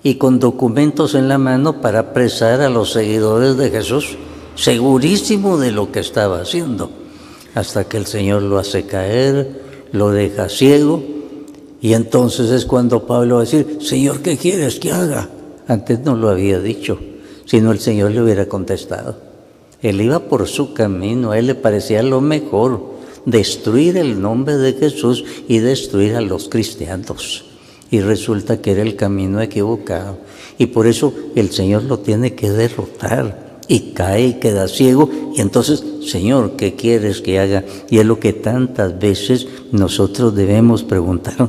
y 0.03 0.15
con 0.15 0.39
documentos 0.39 1.15
en 1.15 1.27
la 1.27 1.37
mano 1.37 1.81
para 1.81 1.99
apresar 1.99 2.61
a 2.61 2.69
los 2.69 2.93
seguidores 2.93 3.57
de 3.57 3.71
Jesús, 3.71 4.17
segurísimo 4.55 5.57
de 5.57 5.73
lo 5.73 5.91
que 5.91 5.99
estaba 5.99 6.39
haciendo, 6.39 6.89
hasta 7.55 7.85
que 7.85 7.97
el 7.97 8.05
Señor 8.05 8.41
lo 8.43 8.57
hace 8.57 8.85
caer, 8.85 9.61
lo 9.91 10.11
deja 10.11 10.49
ciego 10.49 11.03
y 11.81 11.93
entonces 11.93 12.49
es 12.51 12.65
cuando 12.65 13.05
Pablo 13.05 13.35
va 13.35 13.41
a 13.41 13.45
decir, 13.45 13.77
Señor, 13.81 14.21
¿qué 14.21 14.37
quieres 14.37 14.79
que 14.79 14.91
haga? 14.91 15.29
Antes 15.67 15.99
no 16.01 16.15
lo 16.15 16.29
había 16.29 16.59
dicho, 16.59 16.99
sino 17.45 17.71
el 17.71 17.79
Señor 17.79 18.11
le 18.11 18.21
hubiera 18.21 18.47
contestado. 18.47 19.17
Él 19.81 20.01
iba 20.01 20.19
por 20.19 20.47
su 20.47 20.73
camino, 20.73 21.31
a 21.31 21.39
él 21.39 21.47
le 21.47 21.55
parecía 21.55 22.03
lo 22.03 22.19
mejor, 22.19 22.81
destruir 23.25 23.95
el 23.95 24.21
nombre 24.21 24.57
de 24.57 24.73
Jesús 24.73 25.23
y 25.47 25.59
destruir 25.59 26.15
a 26.15 26.21
los 26.21 26.49
cristianos. 26.49 27.45
Y 27.91 28.01
resulta 28.01 28.61
que 28.61 28.71
era 28.71 28.81
el 28.81 28.95
camino 28.95 29.41
equivocado. 29.41 30.17
Y 30.57 30.67
por 30.67 30.85
eso 30.85 31.13
el 31.35 31.49
Señor 31.51 31.83
lo 31.83 31.99
tiene 31.99 32.35
que 32.35 32.51
derrotar. 32.51 33.48
Y 33.69 33.91
cae 33.91 34.25
y 34.25 34.33
queda 34.33 34.67
ciego. 34.67 35.09
Y 35.35 35.41
entonces, 35.41 35.83
Señor, 36.05 36.57
¿qué 36.57 36.75
quieres 36.75 37.21
que 37.21 37.39
haga? 37.39 37.63
Y 37.89 37.99
es 37.99 38.05
lo 38.05 38.19
que 38.19 38.33
tantas 38.33 38.99
veces 38.99 39.47
nosotros 39.71 40.35
debemos 40.35 40.83
preguntar. 40.83 41.47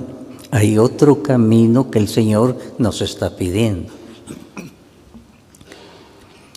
Hay 0.53 0.79
otro 0.79 1.23
camino 1.23 1.91
que 1.91 1.99
el 1.99 2.09
Señor 2.09 2.57
nos 2.79 3.01
está 3.01 3.37
pidiendo. 3.37 3.91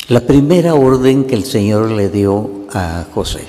La 0.09 0.19
primera 0.19 0.75
orden 0.75 1.23
que 1.23 1.35
el 1.35 1.45
Señor 1.45 1.91
le 1.91 2.09
dio 2.09 2.65
a 2.73 3.05
José. 3.13 3.45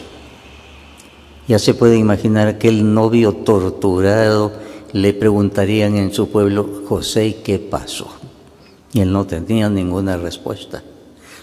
Ya 1.49 1.59
se 1.59 1.75
puede 1.75 1.99
imaginar 1.99 2.47
aquel 2.47 2.95
novio 2.95 3.33
torturado, 3.33 4.53
le 4.93 5.13
preguntarían 5.15 5.97
en 5.97 6.15
su 6.15 6.29
pueblo, 6.29 6.85
José, 6.87 7.39
¿qué 7.43 7.59
pasó? 7.59 8.07
Y 8.93 9.01
él 9.01 9.13
no 9.13 9.27
tenía 9.27 9.69
ninguna 9.69 10.17
respuesta. 10.17 10.85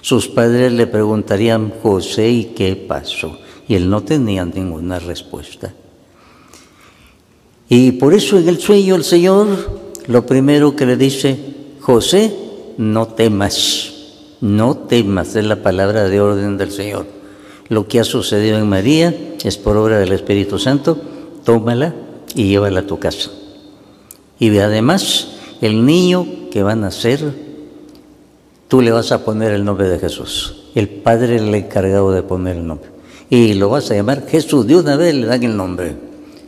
Sus 0.02 0.28
padres 0.28 0.74
le 0.74 0.88
preguntarían, 0.88 1.72
José, 1.82 2.30
¿y 2.30 2.44
qué 2.56 2.76
pasó? 2.76 3.38
Y 3.68 3.76
él 3.76 3.90
no 3.90 4.02
tenía 4.02 4.44
ninguna 4.46 5.00
respuesta. 5.00 5.74
Y 7.70 7.94
por 7.94 8.14
eso 8.14 8.38
en 8.38 8.50
el 8.50 8.60
sueño 8.60 8.96
el 8.96 9.04
Señor 9.04 9.48
lo 10.08 10.26
primero 10.26 10.76
que 10.76 10.86
le 10.86 10.98
dice, 10.98 11.38
José, 11.80 12.34
no 12.78 13.08
temas. 13.08 13.94
No 14.42 14.76
temas, 14.76 15.36
es 15.36 15.46
la 15.46 15.62
palabra 15.62 16.10
de 16.10 16.20
orden 16.20 16.58
del 16.58 16.72
Señor. 16.72 17.06
Lo 17.70 17.88
que 17.88 18.00
ha 18.00 18.04
sucedido 18.04 18.58
en 18.58 18.68
María 18.68 19.16
es 19.44 19.58
por 19.58 19.78
obra 19.78 20.00
del 20.00 20.12
Espíritu 20.12 20.58
Santo, 20.58 20.98
tómala 21.46 21.94
y 22.36 22.50
llévala 22.50 22.82
a 22.82 22.88
tu 22.88 23.00
casa. 23.00 23.30
Y 24.40 24.58
además, 24.58 25.28
el 25.62 25.86
niño 25.86 26.26
que 26.52 26.64
va 26.64 26.72
a 26.72 26.76
nacer, 26.76 27.51
tú 28.72 28.80
le 28.80 28.92
vas 28.92 29.12
a 29.12 29.26
poner 29.26 29.52
el 29.52 29.66
nombre 29.66 29.90
de 29.90 30.00
Jesús. 30.00 30.64
El 30.76 30.88
Padre 30.88 31.42
le 31.42 31.58
ha 31.58 31.60
encargado 31.60 32.14
de 32.14 32.24
poner 32.24 32.56
el 32.56 32.66
nombre. 32.66 32.88
Y 33.30 33.56
lo 33.56 33.68
vas 33.68 33.92
a 33.92 33.96
llamar 33.96 34.26
Jesús. 34.26 34.66
De 34.66 34.78
una 34.78 34.96
vez 34.96 35.14
le 35.14 35.28
dan 35.28 35.44
el 35.44 35.58
nombre, 35.58 35.94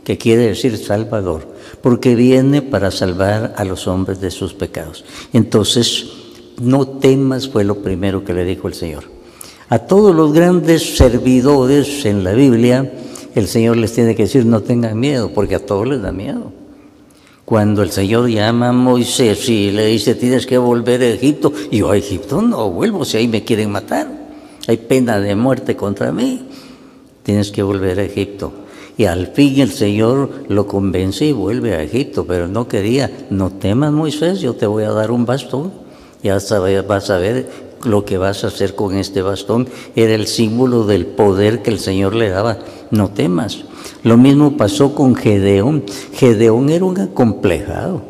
que 0.04 0.16
quiere 0.16 0.46
decir 0.46 0.78
Salvador, 0.78 1.46
porque 1.82 2.14
viene 2.14 2.62
para 2.62 2.90
salvar 2.90 3.52
a 3.58 3.64
los 3.64 3.86
hombres 3.86 4.22
de 4.22 4.30
sus 4.30 4.54
pecados. 4.54 5.04
Entonces, 5.34 6.06
no 6.62 6.88
temas 6.88 7.46
fue 7.46 7.62
lo 7.62 7.82
primero 7.82 8.24
que 8.24 8.32
le 8.32 8.46
dijo 8.46 8.68
el 8.68 8.74
Señor. 8.74 9.04
A 9.68 9.80
todos 9.80 10.14
los 10.14 10.32
grandes 10.32 10.96
servidores 10.96 12.06
en 12.06 12.24
la 12.24 12.32
Biblia, 12.32 12.90
el 13.34 13.48
Señor 13.48 13.76
les 13.76 13.92
tiene 13.92 14.14
que 14.14 14.22
decir 14.22 14.46
no 14.46 14.62
tengan 14.62 14.98
miedo, 14.98 15.30
porque 15.34 15.56
a 15.56 15.66
todos 15.66 15.86
les 15.86 16.00
da 16.00 16.10
miedo. 16.10 16.63
Cuando 17.44 17.82
el 17.82 17.90
Señor 17.90 18.28
llama 18.28 18.68
a 18.68 18.72
Moisés 18.72 19.48
y 19.48 19.70
le 19.70 19.86
dice 19.86 20.14
tienes 20.14 20.46
que 20.46 20.56
volver 20.56 21.02
a 21.02 21.08
Egipto, 21.08 21.52
y 21.70 21.78
yo 21.78 21.90
a 21.90 21.96
Egipto 21.96 22.40
no 22.40 22.70
vuelvo 22.70 23.04
si 23.04 23.18
ahí 23.18 23.28
me 23.28 23.44
quieren 23.44 23.70
matar, 23.70 24.08
hay 24.66 24.76
pena 24.78 25.20
de 25.20 25.34
muerte 25.36 25.76
contra 25.76 26.10
mí, 26.10 26.48
tienes 27.22 27.50
que 27.50 27.62
volver 27.62 27.98
a 28.00 28.04
Egipto. 28.04 28.52
Y 28.96 29.06
al 29.06 29.26
fin 29.26 29.60
el 29.60 29.72
Señor 29.72 30.44
lo 30.48 30.68
convence 30.68 31.26
y 31.26 31.32
vuelve 31.32 31.74
a 31.74 31.82
Egipto, 31.82 32.24
pero 32.26 32.46
no 32.46 32.68
quería, 32.68 33.10
no 33.28 33.50
temas 33.50 33.92
Moisés, 33.92 34.40
yo 34.40 34.54
te 34.54 34.66
voy 34.66 34.84
a 34.84 34.92
dar 34.92 35.10
un 35.10 35.26
bastón 35.26 35.84
ya 36.24 36.38
vas 36.88 37.10
a 37.10 37.18
ver 37.18 37.50
lo 37.84 38.06
que 38.06 38.16
vas 38.16 38.44
a 38.44 38.46
hacer 38.46 38.74
con 38.74 38.96
este 38.96 39.20
bastón. 39.20 39.68
Era 39.94 40.14
el 40.14 40.26
símbolo 40.26 40.84
del 40.84 41.04
poder 41.04 41.60
que 41.60 41.70
el 41.70 41.78
Señor 41.78 42.14
le 42.14 42.30
daba. 42.30 42.60
No 42.94 43.10
temas. 43.10 43.64
Lo 44.04 44.16
mismo 44.16 44.56
pasó 44.56 44.94
con 44.94 45.16
Gedeón. 45.16 45.82
Gedeón 46.12 46.70
era 46.70 46.84
un 46.84 47.00
acomplejado. 47.00 48.02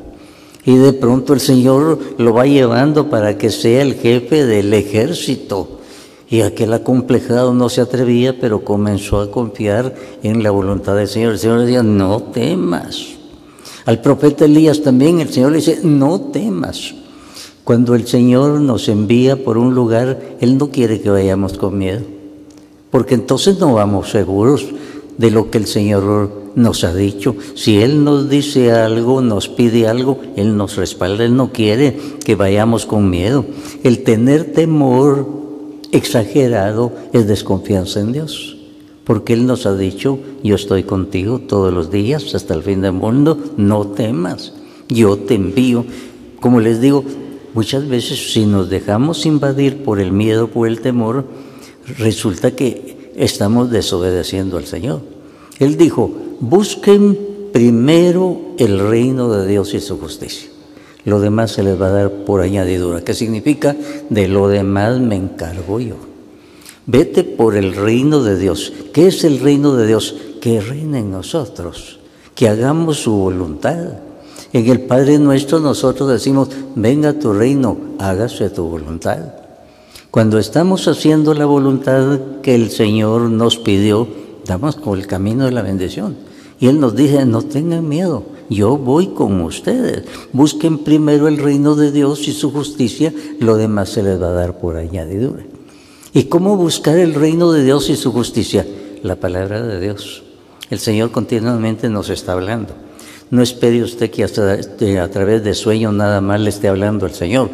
Y 0.67 0.77
de 0.77 0.93
pronto 0.93 1.33
el 1.33 1.41
Señor 1.41 1.99
lo 2.19 2.35
va 2.35 2.47
llevando 2.47 3.09
para 3.09 3.39
que 3.39 3.51
sea 3.51 3.83
el 3.83 3.95
jefe 3.95 4.45
del 4.45 4.73
ejército. 4.75 5.81
Y 6.29 6.43
aquel 6.43 6.73
acomplejado 6.73 7.55
no 7.55 7.69
se 7.69 7.81
atrevía, 7.81 8.39
pero 8.39 8.65
comenzó 8.65 9.21
a 9.21 9.31
confiar 9.31 9.95
en 10.23 10.43
la 10.43 10.51
voluntad 10.51 10.97
del 10.97 11.09
Señor. 11.09 11.33
El 11.33 11.39
Señor 11.39 11.59
le 11.59 11.67
decía, 11.67 11.83
no 11.83 12.23
temas. 12.23 13.07
Al 13.87 14.01
profeta 14.01 14.45
Elías 14.45 14.83
también 14.83 15.21
el 15.21 15.31
Señor 15.31 15.53
le 15.53 15.59
dice, 15.59 15.81
no 15.83 16.21
temas. 16.21 16.95
Cuando 17.65 17.95
el 17.95 18.07
Señor 18.07 18.61
nos 18.61 18.89
envía 18.89 19.43
por 19.43 19.57
un 19.57 19.75
lugar, 19.75 20.37
Él 20.41 20.59
no 20.59 20.71
quiere 20.71 21.01
que 21.01 21.09
vayamos 21.09 21.57
con 21.57 21.79
miedo, 21.79 22.03
porque 22.95 23.17
entonces 23.17 23.59
no 23.59 23.75
vamos 23.75 24.11
seguros 24.11 24.67
de 25.19 25.33
lo 25.33 25.51
que 25.51 25.59
el 25.59 25.67
Señor 25.67 26.53
nos 26.55 26.85
ha 26.85 26.95
dicho. 26.95 27.35
Si 27.57 27.83
Él 27.83 28.05
nos 28.05 28.31
dice 28.31 28.71
algo, 28.71 29.21
nos 29.21 29.49
pide 29.49 29.89
algo, 29.89 30.21
Él 30.37 30.57
nos 30.57 30.77
respalda, 30.77 31.25
Él 31.25 31.35
no 31.35 31.51
quiere 31.51 31.99
que 32.25 32.37
vayamos 32.37 32.87
con 32.87 33.11
miedo. 33.11 33.47
El 33.83 34.05
tener 34.05 34.53
temor 34.53 35.27
exagerado 35.91 36.93
es 37.13 37.27
desconfianza 37.27 37.99
en 37.99 38.13
Dios, 38.13 38.59
porque 39.03 39.33
Él 39.33 39.45
nos 39.45 39.67
ha 39.67 39.77
dicho, 39.77 40.21
yo 40.45 40.55
estoy 40.55 40.85
contigo 40.85 41.41
todos 41.41 41.75
los 41.75 41.91
días 41.91 42.33
hasta 42.33 42.55
el 42.55 42.63
fin 42.63 42.81
del 42.83 42.93
mundo, 42.93 43.37
no 43.57 43.89
temas, 43.89 44.53
yo 44.89 45.19
te 45.19 45.35
envío. 45.35 45.85
Como 46.39 46.61
les 46.61 46.81
digo, 46.81 47.03
Muchas 47.55 47.89
veces 47.89 48.33
si 48.33 48.47
nos 48.47 48.69
dejamos 48.69 49.27
invadir 49.27 49.85
por 49.85 50.01
el 50.01 50.11
miedo, 50.11 50.49
por 50.49 50.67
el 50.67 50.81
temor, 50.81 51.25
resulta 51.99 52.53
que 52.53 53.13
estamos 53.17 53.71
desobedeciendo 53.71 54.57
al 54.57 54.67
Señor. 54.67 55.03
Él 55.59 55.77
dijo, 55.77 56.11
busquen 56.41 57.19
primero 57.53 58.41
el 58.59 58.79
reino 58.81 59.31
de 59.31 59.47
Dios 59.47 59.75
y 59.75 59.81
su 59.81 59.99
justicia. 59.99 60.51
Lo 61.05 61.21
demás 61.21 61.53
se 61.53 61.63
les 61.63 61.81
va 61.81 61.89
a 61.89 61.91
dar 61.91 62.11
por 62.25 62.41
añadidura. 62.41 63.03
¿Qué 63.03 63.15
significa? 63.15 63.77
De 64.09 64.27
lo 64.27 64.49
demás 64.49 64.99
me 64.99 65.17
encargo 65.17 65.79
yo. 65.79 65.97
Vete 66.87 67.25
por 67.25 67.57
el 67.57 67.75
reino 67.75 68.23
de 68.23 68.39
Dios. 68.39 68.73
¿Qué 68.93 69.09
es 69.09 69.25
el 69.25 69.41
reino 69.41 69.75
de 69.77 69.87
Dios? 69.87 70.17
Que 70.41 70.61
reine 70.61 70.99
en 70.99 71.11
nosotros, 71.11 71.99
que 72.35 72.49
hagamos 72.49 72.99
su 72.99 73.13
voluntad. 73.13 73.99
En 74.53 74.69
el 74.69 74.81
Padre 74.81 75.19
nuestro 75.19 75.61
nosotros 75.61 76.09
decimos, 76.09 76.49
venga 76.75 77.19
tu 77.19 77.33
reino, 77.33 77.77
hágase 77.99 78.51
tu 78.51 78.65
voluntad. 78.65 79.44
Cuando 80.15 80.39
estamos 80.39 80.87
haciendo 80.87 81.35
la 81.35 81.45
voluntad 81.45 82.21
que 82.41 82.55
el 82.55 82.71
Señor 82.71 83.23
nos 83.23 83.57
pidió, 83.57 84.07
damos 84.47 84.77
con 84.77 84.97
el 84.97 85.09
camino 85.09 85.45
de 85.45 85.51
la 85.51 85.63
bendición. 85.63 86.15
Y 86.61 86.69
Él 86.69 86.79
nos 86.79 86.95
dice, 86.95 87.27
no 87.27 87.43
tengan 87.43 87.89
miedo, 87.89 88.23
yo 88.49 88.77
voy 88.77 89.09
con 89.09 89.41
ustedes. 89.41 90.05
Busquen 90.33 90.79
primero 90.79 91.27
el 91.27 91.39
reino 91.39 91.75
de 91.75 91.91
Dios 91.91 92.29
y 92.29 92.33
su 92.33 92.53
justicia, 92.53 93.13
lo 93.41 93.57
demás 93.57 93.89
se 93.89 94.05
les 94.05 94.23
va 94.23 94.29
a 94.29 94.35
dar 94.35 94.61
por 94.61 94.77
añadidura. 94.77 95.43
¿Y 96.13 96.23
cómo 96.27 96.57
buscar 96.57 96.97
el 96.97 97.15
reino 97.15 97.51
de 97.51 97.65
Dios 97.65 97.91
y 97.91 97.97
su 97.97 98.13
justicia? 98.13 98.65
La 99.03 99.17
palabra 99.17 99.63
de 99.63 99.81
Dios. 99.81 100.23
El 100.71 100.79
Señor 100.79 101.11
continuamente 101.11 101.89
nos 101.89 102.09
está 102.09 102.35
hablando. 102.35 102.73
No 103.33 103.43
espere 103.43 103.83
usted 103.83 104.13
que 104.13 104.23
este, 104.23 105.01
a 105.01 105.11
través 105.11 105.43
de 105.43 105.55
sueños 105.55 105.93
nada 105.93 106.21
más 106.21 106.41
le 106.41 106.51
esté 106.51 106.69
hablando 106.69 107.05
el 107.05 107.15
Señor. 107.15 107.51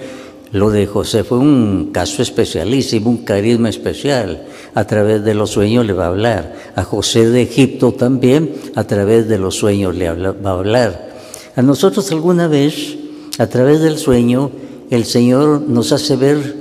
Lo 0.53 0.71
de 0.71 0.87
José 0.87 1.23
fue 1.23 1.39
un 1.39 1.91
caso 1.93 2.23
especialísimo, 2.23 3.09
un 3.09 3.19
carisma 3.19 3.69
especial. 3.69 4.47
A 4.75 4.85
través 4.85 5.25
de 5.25 5.35
los 5.35 5.51
sueños 5.51 5.87
le 5.87 5.93
va 5.93 6.07
a 6.07 6.09
hablar. 6.09 6.57
A 6.75 6.83
José 6.83 7.29
de 7.29 7.43
Egipto 7.43 7.93
también, 7.93 8.55
a 8.75 8.85
través 8.85 9.29
de 9.29 9.39
los 9.39 9.55
sueños 9.55 9.95
le 9.95 10.11
va 10.11 10.51
a 10.51 10.53
hablar. 10.55 11.11
A 11.55 11.63
nosotros 11.63 12.11
alguna 12.11 12.49
vez, 12.49 12.97
a 13.39 13.47
través 13.47 13.81
del 13.81 13.97
sueño, 13.97 14.51
el 14.91 15.05
Señor 15.05 15.63
nos 15.63 15.93
hace 15.93 16.17
ver 16.17 16.57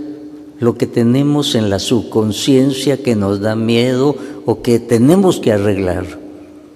lo 0.60 0.76
que 0.76 0.86
tenemos 0.86 1.56
en 1.56 1.72
la 1.72 1.80
subconsciencia 1.80 3.02
que 3.02 3.16
nos 3.16 3.40
da 3.40 3.56
miedo 3.56 4.16
o 4.46 4.62
que 4.62 4.80
tenemos 4.80 5.40
que 5.40 5.52
arreglar. 5.52 6.06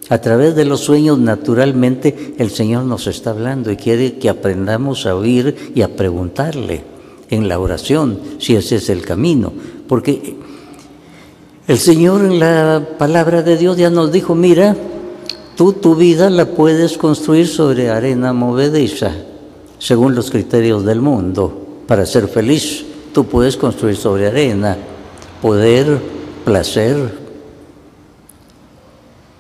A 0.10 0.18
través 0.20 0.56
de 0.56 0.66
los 0.66 0.80
sueños, 0.80 1.20
naturalmente, 1.20 2.34
el 2.40 2.50
Señor 2.50 2.86
nos 2.86 3.06
está 3.06 3.30
hablando 3.30 3.72
y 3.72 3.78
quiere 3.78 4.18
que 4.18 4.30
aprendamos 4.30 5.06
a 5.06 5.16
oír 5.16 5.72
y 5.76 5.82
a 5.82 5.96
preguntarle 5.96 6.93
en 7.30 7.48
la 7.48 7.60
oración, 7.60 8.20
si 8.40 8.56
ese 8.56 8.78
es 8.78 8.90
el 8.90 9.04
camino. 9.04 9.52
Porque 9.88 10.36
el 11.68 11.78
Señor 11.78 12.26
en 12.26 12.40
la 12.40 12.86
palabra 12.98 13.42
de 13.42 13.58
Dios 13.58 13.78
ya 13.78 13.90
nos 13.90 14.12
dijo, 14.12 14.36
mira, 14.36 14.76
tú 15.56 15.74
tu 15.74 15.96
vida 15.96 16.30
la 16.30 16.46
puedes 16.46 16.98
construir 16.98 17.48
sobre 17.48 17.90
arena 17.90 18.34
movediza, 18.34 19.14
según 19.80 20.16
los 20.16 20.30
criterios 20.30 20.84
del 20.84 21.02
mundo. 21.02 21.82
Para 21.88 22.06
ser 22.06 22.28
feliz, 22.28 22.86
tú 23.14 23.26
puedes 23.26 23.58
construir 23.58 23.96
sobre 23.96 24.28
arena, 24.28 24.78
poder, 25.42 26.00
placer, 26.44 27.24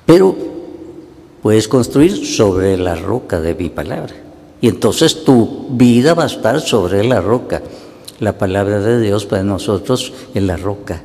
pero 0.06 0.36
puedes 1.42 1.68
construir 1.68 2.26
sobre 2.26 2.78
la 2.78 2.96
roca 2.96 3.42
de 3.42 3.56
mi 3.56 3.70
palabra. 3.70 4.23
Y 4.64 4.70
entonces 4.70 5.26
tu 5.26 5.66
vida 5.72 6.14
va 6.14 6.24
a 6.24 6.28
estar 6.28 6.62
sobre 6.62 7.04
la 7.04 7.20
roca. 7.20 7.62
La 8.22 8.38
palabra 8.38 8.80
de 8.80 9.02
Dios 9.02 9.26
para 9.26 9.44
nosotros 9.44 10.14
es 10.34 10.42
la 10.42 10.56
roca. 10.56 11.04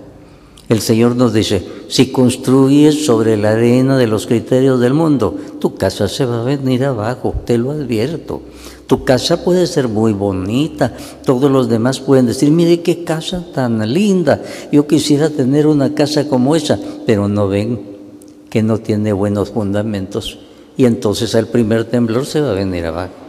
El 0.69 0.81
Señor 0.81 1.17
nos 1.17 1.33
dice, 1.33 1.67
si 1.89 2.13
construyes 2.13 3.05
sobre 3.05 3.37
la 3.37 3.51
arena 3.51 3.99
de 3.99 4.07
los 4.07 4.29
criterios 4.29 4.79
del 4.79 4.95
mundo, 4.95 5.37
tu 5.59 5.75
casa 5.75 6.07
se 6.07 6.25
va 6.25 6.43
a 6.43 6.45
venir 6.45 6.85
abajo, 6.85 7.35
te 7.45 7.59
lo 7.59 7.73
advierto. 7.73 8.43
Tu 8.87 9.03
casa 9.03 9.43
puede 9.43 9.67
ser 9.67 9.89
muy 9.89 10.13
bonita, 10.13 10.97
todos 11.25 11.51
los 11.51 11.69
demás 11.69 11.99
pueden 11.99 12.27
decir, 12.27 12.53
mire 12.53 12.83
qué 12.83 13.03
casa 13.03 13.45
tan 13.53 13.93
linda, 13.93 14.41
yo 14.71 14.87
quisiera 14.87 15.31
tener 15.31 15.67
una 15.67 15.97
casa 15.97 16.29
como 16.29 16.55
esa, 16.55 16.79
pero 17.07 17.27
no 17.27 17.49
ven 17.49 17.81
que 18.51 18.63
no 18.63 18.79
tiene 18.79 19.13
buenos 19.13 19.51
fundamentos 19.51 20.39
y 20.77 20.85
entonces 20.85 21.35
al 21.35 21.49
primer 21.49 21.87
temblor 21.87 22.25
se 22.25 22.41
va 22.41 22.53
a 22.53 22.55
venir 22.55 22.87
abajo. 22.87 23.28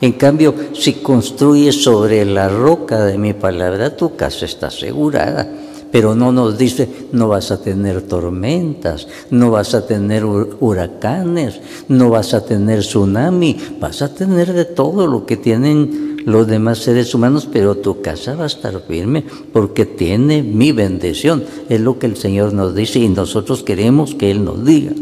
En 0.00 0.12
cambio, 0.12 0.54
si 0.74 0.94
construyes 0.94 1.82
sobre 1.82 2.24
la 2.24 2.48
roca 2.48 3.04
de 3.04 3.16
mi 3.18 3.32
palabra, 3.32 3.96
tu 3.96 4.16
casa 4.16 4.44
está 4.44 4.66
asegurada. 4.68 5.48
Pero 5.90 6.16
no 6.16 6.32
nos 6.32 6.58
dice, 6.58 6.88
no 7.12 7.28
vas 7.28 7.52
a 7.52 7.62
tener 7.62 8.02
tormentas, 8.02 9.06
no 9.30 9.52
vas 9.52 9.74
a 9.74 9.86
tener 9.86 10.24
huracanes, 10.24 11.60
no 11.86 12.10
vas 12.10 12.34
a 12.34 12.44
tener 12.44 12.80
tsunami, 12.80 13.56
vas 13.78 14.02
a 14.02 14.12
tener 14.12 14.52
de 14.52 14.64
todo 14.64 15.06
lo 15.06 15.24
que 15.24 15.36
tienen 15.36 16.16
los 16.24 16.48
demás 16.48 16.78
seres 16.78 17.14
humanos, 17.14 17.48
pero 17.50 17.76
tu 17.76 18.00
casa 18.00 18.34
va 18.34 18.44
a 18.44 18.48
estar 18.48 18.82
firme 18.88 19.24
porque 19.52 19.86
tiene 19.86 20.42
mi 20.42 20.72
bendición. 20.72 21.44
Es 21.68 21.80
lo 21.80 21.98
que 22.00 22.06
el 22.06 22.16
Señor 22.16 22.54
nos 22.54 22.74
dice 22.74 22.98
y 22.98 23.08
nosotros 23.08 23.62
queremos 23.62 24.16
que 24.16 24.32
Él 24.32 24.44
nos 24.44 24.64
diga. 24.64 24.92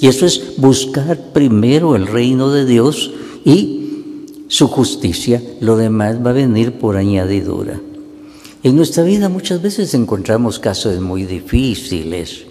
Y 0.00 0.08
eso 0.08 0.26
es 0.26 0.56
buscar 0.56 1.32
primero 1.32 1.94
el 1.94 2.08
reino 2.08 2.50
de 2.50 2.66
Dios 2.66 3.12
y 3.44 3.81
su 4.52 4.68
justicia, 4.68 5.42
lo 5.60 5.78
demás 5.78 6.18
va 6.22 6.28
a 6.28 6.34
venir 6.34 6.72
por 6.72 6.98
añadidura. 6.98 7.80
En 8.62 8.76
nuestra 8.76 9.02
vida 9.02 9.30
muchas 9.30 9.62
veces 9.62 9.94
encontramos 9.94 10.58
casos 10.58 11.00
muy 11.00 11.24
difíciles 11.24 12.44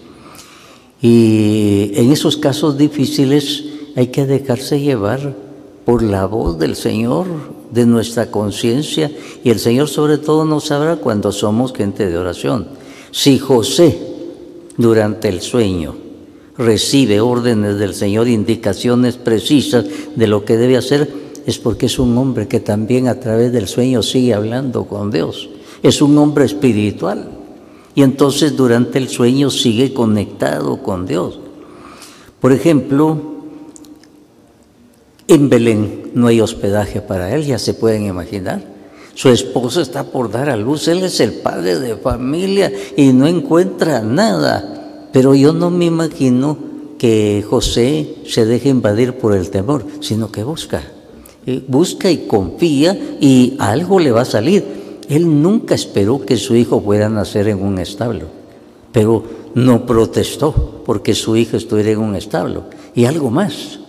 y 1.00 1.92
en 1.94 2.10
esos 2.10 2.36
casos 2.36 2.76
difíciles 2.76 3.62
hay 3.94 4.08
que 4.08 4.26
dejarse 4.26 4.80
llevar 4.80 5.36
por 5.84 6.02
la 6.02 6.26
voz 6.26 6.58
del 6.58 6.74
Señor, 6.74 7.28
de 7.70 7.86
nuestra 7.86 8.32
conciencia 8.32 9.12
y 9.44 9.50
el 9.50 9.60
Señor 9.60 9.88
sobre 9.88 10.18
todo 10.18 10.44
nos 10.44 10.64
sabrá 10.64 10.96
cuando 10.96 11.30
somos 11.30 11.72
gente 11.72 12.10
de 12.10 12.18
oración. 12.18 12.66
Si 13.12 13.38
José 13.38 13.96
durante 14.76 15.28
el 15.28 15.40
sueño 15.40 15.94
recibe 16.58 17.20
órdenes 17.20 17.78
del 17.78 17.94
Señor, 17.94 18.26
indicaciones 18.26 19.18
precisas 19.18 19.84
de 20.16 20.26
lo 20.26 20.44
que 20.44 20.56
debe 20.56 20.76
hacer, 20.76 21.21
es 21.46 21.58
porque 21.58 21.86
es 21.86 21.98
un 21.98 22.16
hombre 22.16 22.48
que 22.48 22.60
también 22.60 23.08
a 23.08 23.18
través 23.18 23.52
del 23.52 23.66
sueño 23.68 24.02
sigue 24.02 24.34
hablando 24.34 24.84
con 24.84 25.10
Dios. 25.10 25.48
Es 25.82 26.00
un 26.00 26.16
hombre 26.18 26.44
espiritual. 26.44 27.28
Y 27.94 28.02
entonces 28.02 28.56
durante 28.56 28.98
el 28.98 29.08
sueño 29.08 29.50
sigue 29.50 29.92
conectado 29.92 30.82
con 30.82 31.06
Dios. 31.06 31.40
Por 32.40 32.52
ejemplo, 32.52 33.20
en 35.28 35.48
Belén 35.48 36.10
no 36.14 36.28
hay 36.28 36.40
hospedaje 36.40 37.00
para 37.00 37.34
él, 37.34 37.44
ya 37.44 37.58
se 37.58 37.74
pueden 37.74 38.06
imaginar. 38.06 38.72
Su 39.14 39.28
esposo 39.28 39.82
está 39.82 40.04
por 40.04 40.30
dar 40.30 40.48
a 40.48 40.56
luz, 40.56 40.88
él 40.88 41.02
es 41.02 41.20
el 41.20 41.34
padre 41.34 41.78
de 41.78 41.96
familia 41.96 42.72
y 42.96 43.12
no 43.12 43.26
encuentra 43.26 44.00
nada. 44.00 45.08
Pero 45.12 45.34
yo 45.34 45.52
no 45.52 45.70
me 45.70 45.84
imagino 45.84 46.56
que 46.98 47.44
José 47.46 48.14
se 48.26 48.46
deje 48.46 48.70
invadir 48.70 49.18
por 49.18 49.34
el 49.34 49.50
temor, 49.50 49.84
sino 50.00 50.32
que 50.32 50.44
busca 50.44 50.82
busca 51.66 52.10
y 52.10 52.26
confía 52.26 52.98
y 53.20 53.56
algo 53.58 53.98
le 53.98 54.12
va 54.12 54.22
a 54.22 54.26
salir. 54.26 54.64
Él 55.08 55.42
nunca 55.42 55.74
esperó 55.74 56.24
que 56.24 56.36
su 56.36 56.54
hijo 56.54 56.80
fuera 56.80 57.06
a 57.06 57.10
nacer 57.10 57.48
en 57.48 57.62
un 57.62 57.78
establo, 57.78 58.26
pero 58.92 59.24
no 59.54 59.84
protestó 59.84 60.82
porque 60.84 61.14
su 61.14 61.36
hijo 61.36 61.56
estuviera 61.56 61.90
en 61.90 61.98
un 61.98 62.16
establo. 62.16 62.64
Y 62.94 63.04
algo 63.04 63.30
más, 63.30 63.80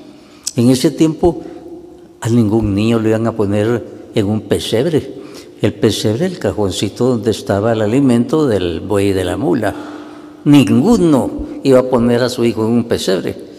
en 0.56 0.70
ese 0.70 0.92
tiempo 0.92 1.42
a 2.22 2.30
ningún 2.30 2.74
niño 2.74 3.00
le 3.00 3.10
iban 3.10 3.28
a 3.28 3.34
poner 3.34 3.86
en 4.16 4.26
un 4.26 4.42
pesebre. 4.42 5.24
El 5.62 5.74
pesebre, 5.74 6.26
el 6.26 6.40
cajoncito 6.40 7.06
donde 7.06 7.32
estaba 7.32 7.72
el 7.72 7.82
alimento 7.82 8.48
del 8.48 8.82
buey 8.82 9.10
y 9.10 9.14
de 9.14 9.24
la 9.24 9.38
mula. 9.38 9.74
Ninguno 10.44 11.32
iba 11.64 11.80
a 11.80 11.90
poner 11.90 12.22
a 12.22 12.30
su 12.30 12.44
hijo 12.44 12.66
en 12.66 12.72
un 12.72 12.84
pesebre. 12.86 13.53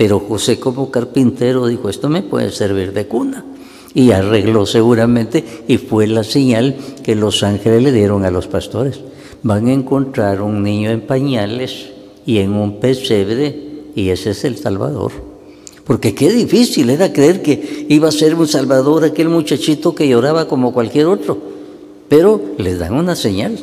Pero 0.00 0.18
José 0.18 0.58
como 0.58 0.90
carpintero 0.90 1.66
dijo, 1.66 1.90
esto 1.90 2.08
me 2.08 2.22
puede 2.22 2.52
servir 2.52 2.94
de 2.94 3.06
cuna. 3.06 3.44
Y 3.92 4.12
arregló 4.12 4.64
seguramente 4.64 5.44
y 5.68 5.76
fue 5.76 6.06
la 6.06 6.24
señal 6.24 6.74
que 7.04 7.14
los 7.14 7.42
ángeles 7.42 7.82
le 7.82 7.92
dieron 7.92 8.24
a 8.24 8.30
los 8.30 8.46
pastores. 8.46 8.98
Van 9.42 9.68
a 9.68 9.74
encontrar 9.74 10.40
un 10.40 10.62
niño 10.62 10.90
en 10.90 11.02
pañales 11.02 11.90
y 12.24 12.38
en 12.38 12.54
un 12.54 12.80
pesebre 12.80 13.54
y 13.94 14.08
ese 14.08 14.30
es 14.30 14.42
el 14.44 14.56
Salvador. 14.56 15.12
Porque 15.84 16.14
qué 16.14 16.32
difícil 16.32 16.88
era 16.88 17.12
creer 17.12 17.42
que 17.42 17.84
iba 17.90 18.08
a 18.08 18.12
ser 18.12 18.36
un 18.36 18.48
Salvador 18.48 19.04
aquel 19.04 19.28
muchachito 19.28 19.94
que 19.94 20.08
lloraba 20.08 20.48
como 20.48 20.72
cualquier 20.72 21.08
otro. 21.08 21.36
Pero 22.08 22.40
les 22.56 22.78
dan 22.78 22.94
una 22.94 23.14
señal. 23.14 23.58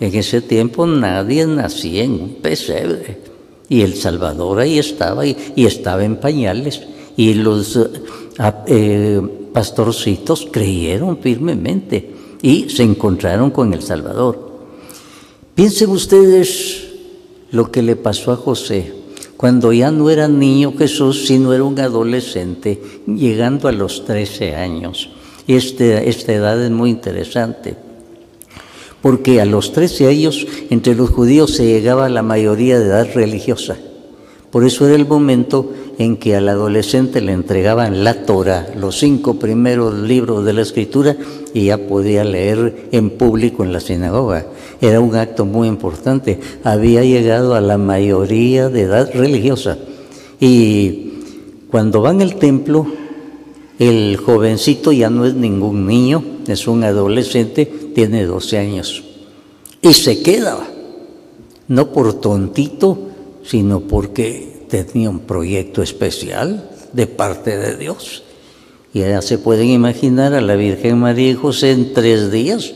En 0.00 0.14
ese 0.14 0.40
tiempo 0.40 0.86
nadie 0.86 1.46
nacía 1.46 2.04
en 2.04 2.12
un 2.12 2.34
pesebre. 2.36 3.33
Y 3.68 3.82
El 3.82 3.94
Salvador 3.94 4.60
ahí 4.60 4.78
estaba 4.78 5.26
y, 5.26 5.36
estaba 5.56 6.04
en 6.04 6.16
pañales. 6.16 6.82
Y 7.16 7.34
los 7.34 7.76
eh, 7.76 7.88
eh, 8.66 9.22
pastorcitos 9.52 10.48
creyeron 10.50 11.18
firmemente 11.18 12.10
y 12.42 12.68
se 12.68 12.82
encontraron 12.82 13.50
con 13.50 13.72
El 13.72 13.82
Salvador. 13.82 14.52
Piensen 15.54 15.90
ustedes 15.90 16.88
lo 17.50 17.70
que 17.70 17.82
le 17.82 17.96
pasó 17.96 18.32
a 18.32 18.36
José 18.36 18.92
cuando 19.36 19.72
ya 19.72 19.90
no 19.90 20.10
era 20.10 20.28
niño 20.28 20.74
Jesús, 20.76 21.26
sino 21.26 21.52
era 21.52 21.64
un 21.64 21.78
adolescente, 21.78 22.80
llegando 23.06 23.68
a 23.68 23.72
los 23.72 24.04
13 24.04 24.54
años. 24.54 25.10
Este, 25.46 26.08
esta 26.08 26.32
edad 26.32 26.62
es 26.64 26.70
muy 26.70 26.90
interesante 26.90 27.76
porque 29.04 29.42
a 29.42 29.44
los 29.44 29.72
13 29.72 30.06
años 30.06 30.46
entre 30.70 30.94
los 30.94 31.10
judíos 31.10 31.50
se 31.50 31.66
llegaba 31.66 32.06
a 32.06 32.08
la 32.08 32.22
mayoría 32.22 32.78
de 32.78 32.86
edad 32.86 33.06
religiosa. 33.14 33.76
Por 34.50 34.64
eso 34.64 34.86
era 34.86 34.96
el 34.96 35.06
momento 35.06 35.70
en 35.98 36.16
que 36.16 36.34
al 36.36 36.48
adolescente 36.48 37.20
le 37.20 37.32
entregaban 37.32 38.02
la 38.02 38.24
Torah, 38.24 38.66
los 38.80 38.98
cinco 38.98 39.34
primeros 39.34 39.92
libros 39.92 40.46
de 40.46 40.54
la 40.54 40.62
Escritura, 40.62 41.18
y 41.52 41.66
ya 41.66 41.86
podía 41.86 42.24
leer 42.24 42.88
en 42.92 43.10
público 43.10 43.62
en 43.62 43.74
la 43.74 43.80
sinagoga. 43.80 44.46
Era 44.80 45.00
un 45.00 45.14
acto 45.16 45.44
muy 45.44 45.68
importante. 45.68 46.40
Había 46.62 47.04
llegado 47.04 47.54
a 47.54 47.60
la 47.60 47.76
mayoría 47.76 48.70
de 48.70 48.80
edad 48.80 49.10
religiosa. 49.12 49.76
Y 50.40 51.12
cuando 51.70 52.00
van 52.00 52.22
al 52.22 52.36
templo, 52.36 52.86
el 53.78 54.16
jovencito 54.16 54.92
ya 54.92 55.10
no 55.10 55.26
es 55.26 55.34
ningún 55.34 55.86
niño, 55.86 56.22
es 56.46 56.66
un 56.68 56.84
adolescente, 56.84 57.66
tiene 57.94 58.24
12 58.24 58.58
años. 58.58 59.02
Y 59.82 59.94
se 59.94 60.22
queda, 60.22 60.66
no 61.68 61.92
por 61.92 62.14
tontito, 62.14 62.98
sino 63.44 63.80
porque 63.80 64.66
tenía 64.68 65.10
un 65.10 65.20
proyecto 65.20 65.82
especial 65.82 66.70
de 66.92 67.06
parte 67.06 67.58
de 67.58 67.76
Dios. 67.76 68.22
Y 68.92 69.00
ya 69.00 69.20
se 69.22 69.38
pueden 69.38 69.68
imaginar 69.68 70.34
a 70.34 70.40
la 70.40 70.54
Virgen 70.54 70.98
María 70.98 71.30
y 71.30 71.34
José 71.34 71.72
en 71.72 71.92
tres 71.92 72.30
días. 72.30 72.72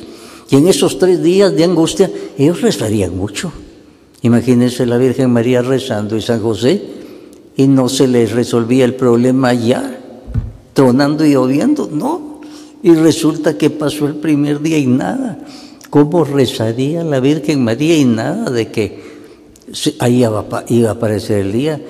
Y 0.50 0.56
en 0.56 0.66
esos 0.66 0.98
tres 0.98 1.22
días 1.22 1.54
de 1.54 1.64
angustia, 1.64 2.10
ellos 2.36 2.60
rezarían 2.60 3.16
mucho. 3.16 3.52
Imagínense 4.22 4.84
la 4.84 4.98
Virgen 4.98 5.30
María 5.30 5.62
rezando 5.62 6.16
y 6.16 6.22
San 6.22 6.42
José, 6.42 6.82
y 7.56 7.68
no 7.68 7.88
se 7.88 8.08
les 8.08 8.32
resolvía 8.32 8.84
el 8.84 8.94
problema 8.94 9.54
ya, 9.54 9.97
tronando 10.78 11.26
y 11.26 11.32
lloviendo, 11.32 11.90
no. 11.92 12.40
Y 12.84 12.94
resulta 12.94 13.58
que 13.58 13.68
pasó 13.68 14.06
el 14.06 14.14
primer 14.14 14.62
día 14.62 14.78
y 14.78 14.86
nada. 14.86 15.36
¿Cómo 15.90 16.22
rezaría 16.22 17.02
la 17.02 17.18
Virgen 17.18 17.64
María 17.64 17.98
y 17.98 18.04
nada 18.04 18.48
de 18.48 18.70
que 18.70 19.02
ahí 19.98 20.24
iba 20.68 20.88
a 20.88 20.92
aparecer 20.92 21.38
el 21.40 21.52
día, 21.52 21.80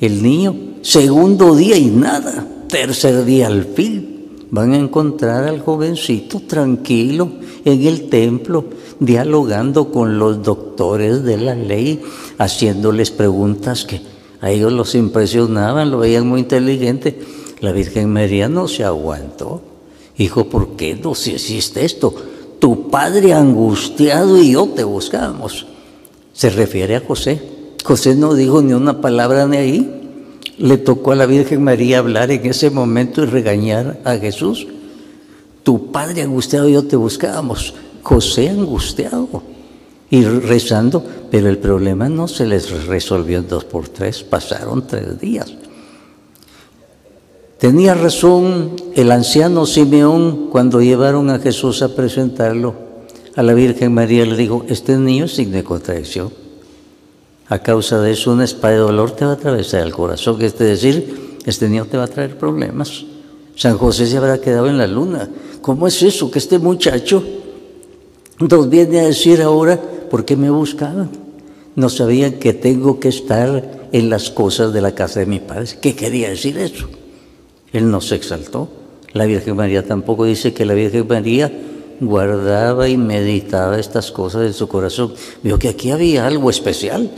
el 0.00 0.20
niño? 0.24 0.56
Segundo 0.82 1.54
día 1.54 1.76
y 1.76 1.86
nada 1.86 2.44
tercer 2.66 3.24
día 3.24 3.46
al 3.46 3.64
fin 3.64 4.48
van 4.50 4.72
a 4.72 4.76
encontrar 4.76 5.44
al 5.44 5.60
jovencito 5.60 6.40
tranquilo 6.40 7.34
en 7.64 7.86
el 7.86 8.08
templo, 8.08 8.64
dialogando 8.98 9.92
con 9.92 10.18
los 10.18 10.42
doctores 10.42 11.22
de 11.22 11.36
la 11.36 11.54
ley, 11.54 12.02
haciéndoles 12.38 13.12
preguntas 13.12 13.84
que 13.84 14.00
a 14.40 14.50
ellos 14.50 14.72
los 14.72 14.96
impresionaban, 14.96 15.92
lo 15.92 15.98
veían 15.98 16.26
muy 16.26 16.40
inteligente. 16.40 17.20
La 17.62 17.72
Virgen 17.72 18.12
María 18.12 18.50
no 18.50 18.68
se 18.68 18.84
aguantó. 18.84 19.62
Hijo, 20.18 20.48
¿por 20.48 20.76
qué 20.76 20.94
no 20.94 21.14
si 21.14 21.32
existe 21.32 21.86
esto? 21.86 22.14
Tu 22.58 22.90
padre 22.90 23.32
angustiado 23.32 24.36
y 24.36 24.52
yo 24.52 24.68
te 24.68 24.84
buscamos. 24.84 25.66
Se 26.34 26.50
refiere 26.50 26.96
a 26.96 27.00
José. 27.00 27.40
José 27.82 28.14
no 28.16 28.34
dijo 28.34 28.60
ni 28.60 28.74
una 28.74 29.00
palabra 29.00 29.46
ni 29.46 29.56
ahí 29.56 30.02
le 30.58 30.78
tocó 30.78 31.12
a 31.12 31.16
la 31.16 31.26
Virgen 31.26 31.64
María 31.64 31.98
hablar 31.98 32.30
en 32.30 32.46
ese 32.46 32.70
momento 32.70 33.22
y 33.22 33.26
regañar 33.26 34.00
a 34.04 34.16
Jesús. 34.16 34.66
Tu 35.62 35.90
padre 35.90 36.22
angustiado 36.22 36.68
y 36.68 36.74
yo 36.74 36.84
te 36.84 36.96
buscábamos. 36.96 37.74
José 38.02 38.48
angustiado 38.48 39.42
y 40.10 40.24
rezando, 40.24 41.04
pero 41.30 41.48
el 41.48 41.58
problema 41.58 42.08
no 42.08 42.28
se 42.28 42.46
les 42.46 42.86
resolvió 42.86 43.38
en 43.38 43.48
dos 43.48 43.64
por 43.64 43.88
tres, 43.88 44.22
pasaron 44.22 44.86
tres 44.86 45.18
días. 45.18 45.52
Tenía 47.62 47.94
razón 47.94 48.72
el 48.94 49.10
anciano 49.10 49.64
Simeón 49.64 50.48
cuando 50.50 50.82
llevaron 50.82 51.30
a 51.30 51.38
Jesús 51.38 51.80
a 51.80 51.94
presentarlo. 51.94 52.74
A 53.36 53.42
la 53.42 53.54
Virgen 53.54 53.94
María 53.94 54.26
le 54.26 54.36
dijo, 54.36 54.66
este 54.68 54.98
niño 54.98 55.24
es 55.24 55.34
signo 55.36 55.56
de 55.56 55.64
contradicción 55.64 56.42
a 57.52 57.58
causa 57.58 58.00
de 58.00 58.12
eso 58.12 58.32
una 58.32 58.44
espada 58.44 58.72
de 58.72 58.80
dolor 58.80 59.10
te 59.10 59.26
va 59.26 59.32
a 59.32 59.34
atravesar 59.34 59.82
el 59.82 59.92
corazón, 59.92 60.40
es 60.40 60.56
decir, 60.56 61.36
este 61.44 61.68
niño 61.68 61.84
te 61.84 61.98
va 61.98 62.04
a 62.04 62.08
traer 62.08 62.38
problemas. 62.38 63.04
San 63.56 63.76
José 63.76 64.06
se 64.06 64.16
habrá 64.16 64.40
quedado 64.40 64.68
en 64.68 64.78
la 64.78 64.86
luna. 64.86 65.28
¿Cómo 65.60 65.86
es 65.86 66.02
eso 66.02 66.30
que 66.30 66.38
este 66.38 66.58
muchacho 66.58 67.22
nos 68.38 68.70
viene 68.70 69.00
a 69.00 69.04
decir 69.04 69.42
ahora 69.42 69.78
por 70.10 70.24
qué 70.24 70.34
me 70.34 70.48
buscaban? 70.48 71.10
No 71.76 71.90
sabían 71.90 72.38
que 72.38 72.54
tengo 72.54 72.98
que 72.98 73.08
estar 73.08 73.88
en 73.92 74.08
las 74.08 74.30
cosas 74.30 74.72
de 74.72 74.80
la 74.80 74.94
casa 74.94 75.20
de 75.20 75.26
mi 75.26 75.38
padre. 75.38 75.66
¿Qué 75.78 75.94
quería 75.94 76.30
decir 76.30 76.56
eso? 76.56 76.88
Él 77.72 77.90
no 77.90 78.00
se 78.00 78.16
exaltó. 78.16 78.68
La 79.12 79.26
Virgen 79.26 79.56
María 79.56 79.86
tampoco 79.86 80.24
dice 80.24 80.52
que 80.52 80.64
la 80.64 80.74
Virgen 80.74 81.06
María 81.06 81.52
guardaba 82.00 82.88
y 82.88 82.96
meditaba 82.96 83.78
estas 83.78 84.10
cosas 84.10 84.46
en 84.46 84.52
su 84.52 84.68
corazón. 84.68 85.14
Vio 85.42 85.58
que 85.58 85.68
aquí 85.68 85.90
había 85.90 86.26
algo 86.26 86.50
especial. 86.50 87.10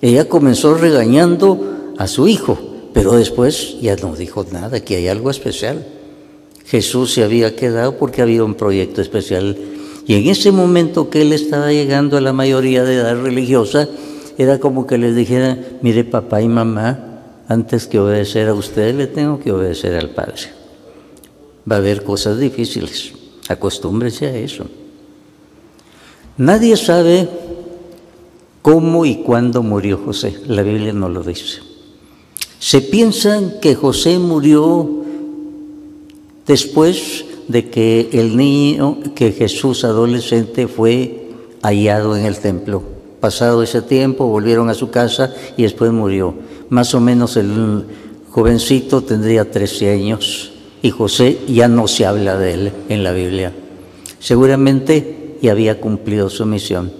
Ella 0.00 0.28
comenzó 0.28 0.74
regañando 0.74 1.92
a 1.98 2.06
su 2.06 2.28
hijo, 2.28 2.58
pero 2.92 3.12
después 3.12 3.80
ya 3.80 3.96
no 3.96 4.14
dijo 4.14 4.44
nada, 4.50 4.80
que 4.80 4.96
hay 4.96 5.08
algo 5.08 5.30
especial. 5.30 5.86
Jesús 6.66 7.12
se 7.12 7.22
había 7.22 7.54
quedado 7.54 7.98
porque 7.98 8.22
había 8.22 8.44
un 8.44 8.54
proyecto 8.54 9.00
especial. 9.00 9.56
Y 10.06 10.14
en 10.14 10.28
ese 10.28 10.52
momento 10.52 11.10
que 11.10 11.22
él 11.22 11.32
estaba 11.32 11.72
llegando 11.72 12.16
a 12.16 12.20
la 12.20 12.32
mayoría 12.32 12.84
de 12.84 12.96
edad 12.96 13.20
religiosa, 13.20 13.88
era 14.36 14.58
como 14.58 14.86
que 14.86 14.98
les 14.98 15.14
dijera, 15.14 15.58
mire 15.82 16.04
papá 16.04 16.42
y 16.42 16.48
mamá, 16.48 17.13
antes 17.48 17.86
que 17.86 17.98
obedecer 17.98 18.48
a 18.48 18.54
ustedes 18.54 18.94
le 18.94 19.06
tengo 19.06 19.38
que 19.38 19.52
obedecer 19.52 19.94
al 19.96 20.10
Padre. 20.10 20.42
Va 21.70 21.76
a 21.76 21.78
haber 21.78 22.04
cosas 22.04 22.38
difíciles, 22.38 23.12
acostúmbrese 23.48 24.26
a 24.26 24.36
eso. 24.36 24.66
Nadie 26.36 26.76
sabe 26.76 27.28
cómo 28.62 29.06
y 29.06 29.16
cuándo 29.16 29.62
murió 29.62 29.98
José. 29.98 30.36
La 30.46 30.62
Biblia 30.62 30.92
no 30.92 31.08
lo 31.08 31.22
dice. 31.22 31.60
Se 32.58 32.80
piensa 32.80 33.60
que 33.60 33.74
José 33.74 34.18
murió 34.18 35.04
después 36.46 37.24
de 37.46 37.68
que 37.68 38.08
el 38.12 38.36
niño, 38.36 38.98
que 39.14 39.32
Jesús 39.32 39.84
adolescente 39.84 40.66
fue 40.66 41.30
hallado 41.62 42.16
en 42.16 42.24
el 42.24 42.38
templo. 42.38 42.82
Pasado 43.20 43.62
ese 43.62 43.82
tiempo 43.82 44.26
volvieron 44.26 44.68
a 44.70 44.74
su 44.74 44.90
casa 44.90 45.34
y 45.56 45.62
después 45.62 45.92
murió. 45.92 46.34
Más 46.70 46.94
o 46.94 47.00
menos 47.00 47.36
el 47.36 47.84
jovencito 48.30 49.02
tendría 49.02 49.50
13 49.50 49.90
años 49.90 50.52
y 50.82 50.90
José 50.90 51.38
ya 51.48 51.68
no 51.68 51.88
se 51.88 52.06
habla 52.06 52.36
de 52.36 52.54
él 52.54 52.72
en 52.88 53.04
la 53.04 53.12
Biblia. 53.12 53.52
Seguramente 54.18 55.36
ya 55.40 55.52
había 55.52 55.80
cumplido 55.80 56.30
su 56.30 56.46
misión. 56.46 56.92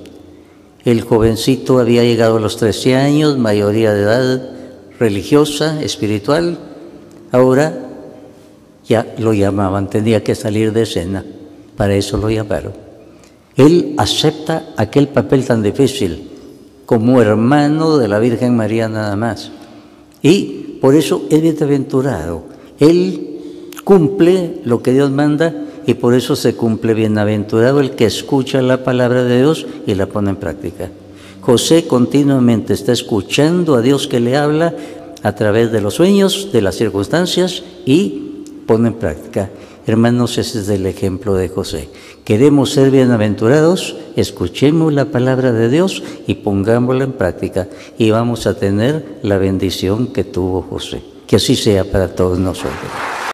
El 0.84 1.00
jovencito 1.00 1.78
había 1.78 2.02
llegado 2.02 2.36
a 2.36 2.40
los 2.40 2.56
13 2.58 2.96
años, 2.96 3.38
mayoría 3.38 3.92
de 3.94 4.02
edad 4.02 4.50
religiosa, 4.98 5.82
espiritual. 5.82 6.58
Ahora 7.32 7.88
ya 8.86 9.14
lo 9.18 9.32
llamaban, 9.32 9.88
tenía 9.88 10.22
que 10.22 10.34
salir 10.34 10.72
de 10.72 10.82
escena. 10.82 11.24
Para 11.76 11.94
eso 11.94 12.18
lo 12.18 12.30
llamaron. 12.30 12.74
Él 13.56 13.94
acepta 13.96 14.74
aquel 14.76 15.08
papel 15.08 15.46
tan 15.46 15.62
difícil 15.62 16.33
como 16.86 17.20
hermano 17.20 17.98
de 17.98 18.08
la 18.08 18.18
Virgen 18.18 18.56
María 18.56 18.88
nada 18.88 19.16
más. 19.16 19.50
Y 20.22 20.78
por 20.80 20.94
eso 20.94 21.24
es 21.30 21.40
bienaventurado. 21.42 22.44
Él 22.78 23.40
cumple 23.84 24.60
lo 24.64 24.82
que 24.82 24.92
Dios 24.92 25.10
manda 25.10 25.54
y 25.86 25.94
por 25.94 26.14
eso 26.14 26.36
se 26.36 26.54
cumple 26.54 26.94
bienaventurado 26.94 27.80
el 27.80 27.92
que 27.92 28.06
escucha 28.06 28.62
la 28.62 28.84
palabra 28.84 29.24
de 29.24 29.38
Dios 29.38 29.66
y 29.86 29.94
la 29.94 30.06
pone 30.06 30.30
en 30.30 30.36
práctica. 30.36 30.90
José 31.40 31.86
continuamente 31.86 32.72
está 32.72 32.92
escuchando 32.92 33.74
a 33.74 33.82
Dios 33.82 34.08
que 34.08 34.20
le 34.20 34.36
habla 34.36 34.74
a 35.22 35.34
través 35.34 35.72
de 35.72 35.80
los 35.80 35.94
sueños, 35.94 36.50
de 36.52 36.62
las 36.62 36.76
circunstancias 36.76 37.62
y 37.84 38.44
pone 38.66 38.88
en 38.88 38.94
práctica. 38.94 39.50
Hermanos, 39.86 40.38
ese 40.38 40.60
es 40.60 40.68
el 40.70 40.86
ejemplo 40.86 41.34
de 41.34 41.48
José. 41.50 41.90
Queremos 42.24 42.70
ser 42.72 42.90
bienaventurados, 42.90 43.96
escuchemos 44.16 44.94
la 44.94 45.06
palabra 45.06 45.52
de 45.52 45.68
Dios 45.68 46.02
y 46.26 46.36
pongámosla 46.36 47.04
en 47.04 47.12
práctica 47.12 47.68
y 47.98 48.10
vamos 48.10 48.46
a 48.46 48.56
tener 48.56 49.18
la 49.22 49.36
bendición 49.36 50.06
que 50.06 50.24
tuvo 50.24 50.62
José. 50.62 51.02
Que 51.26 51.36
así 51.36 51.54
sea 51.54 51.84
para 51.84 52.14
todos 52.14 52.38
nosotros. 52.38 53.13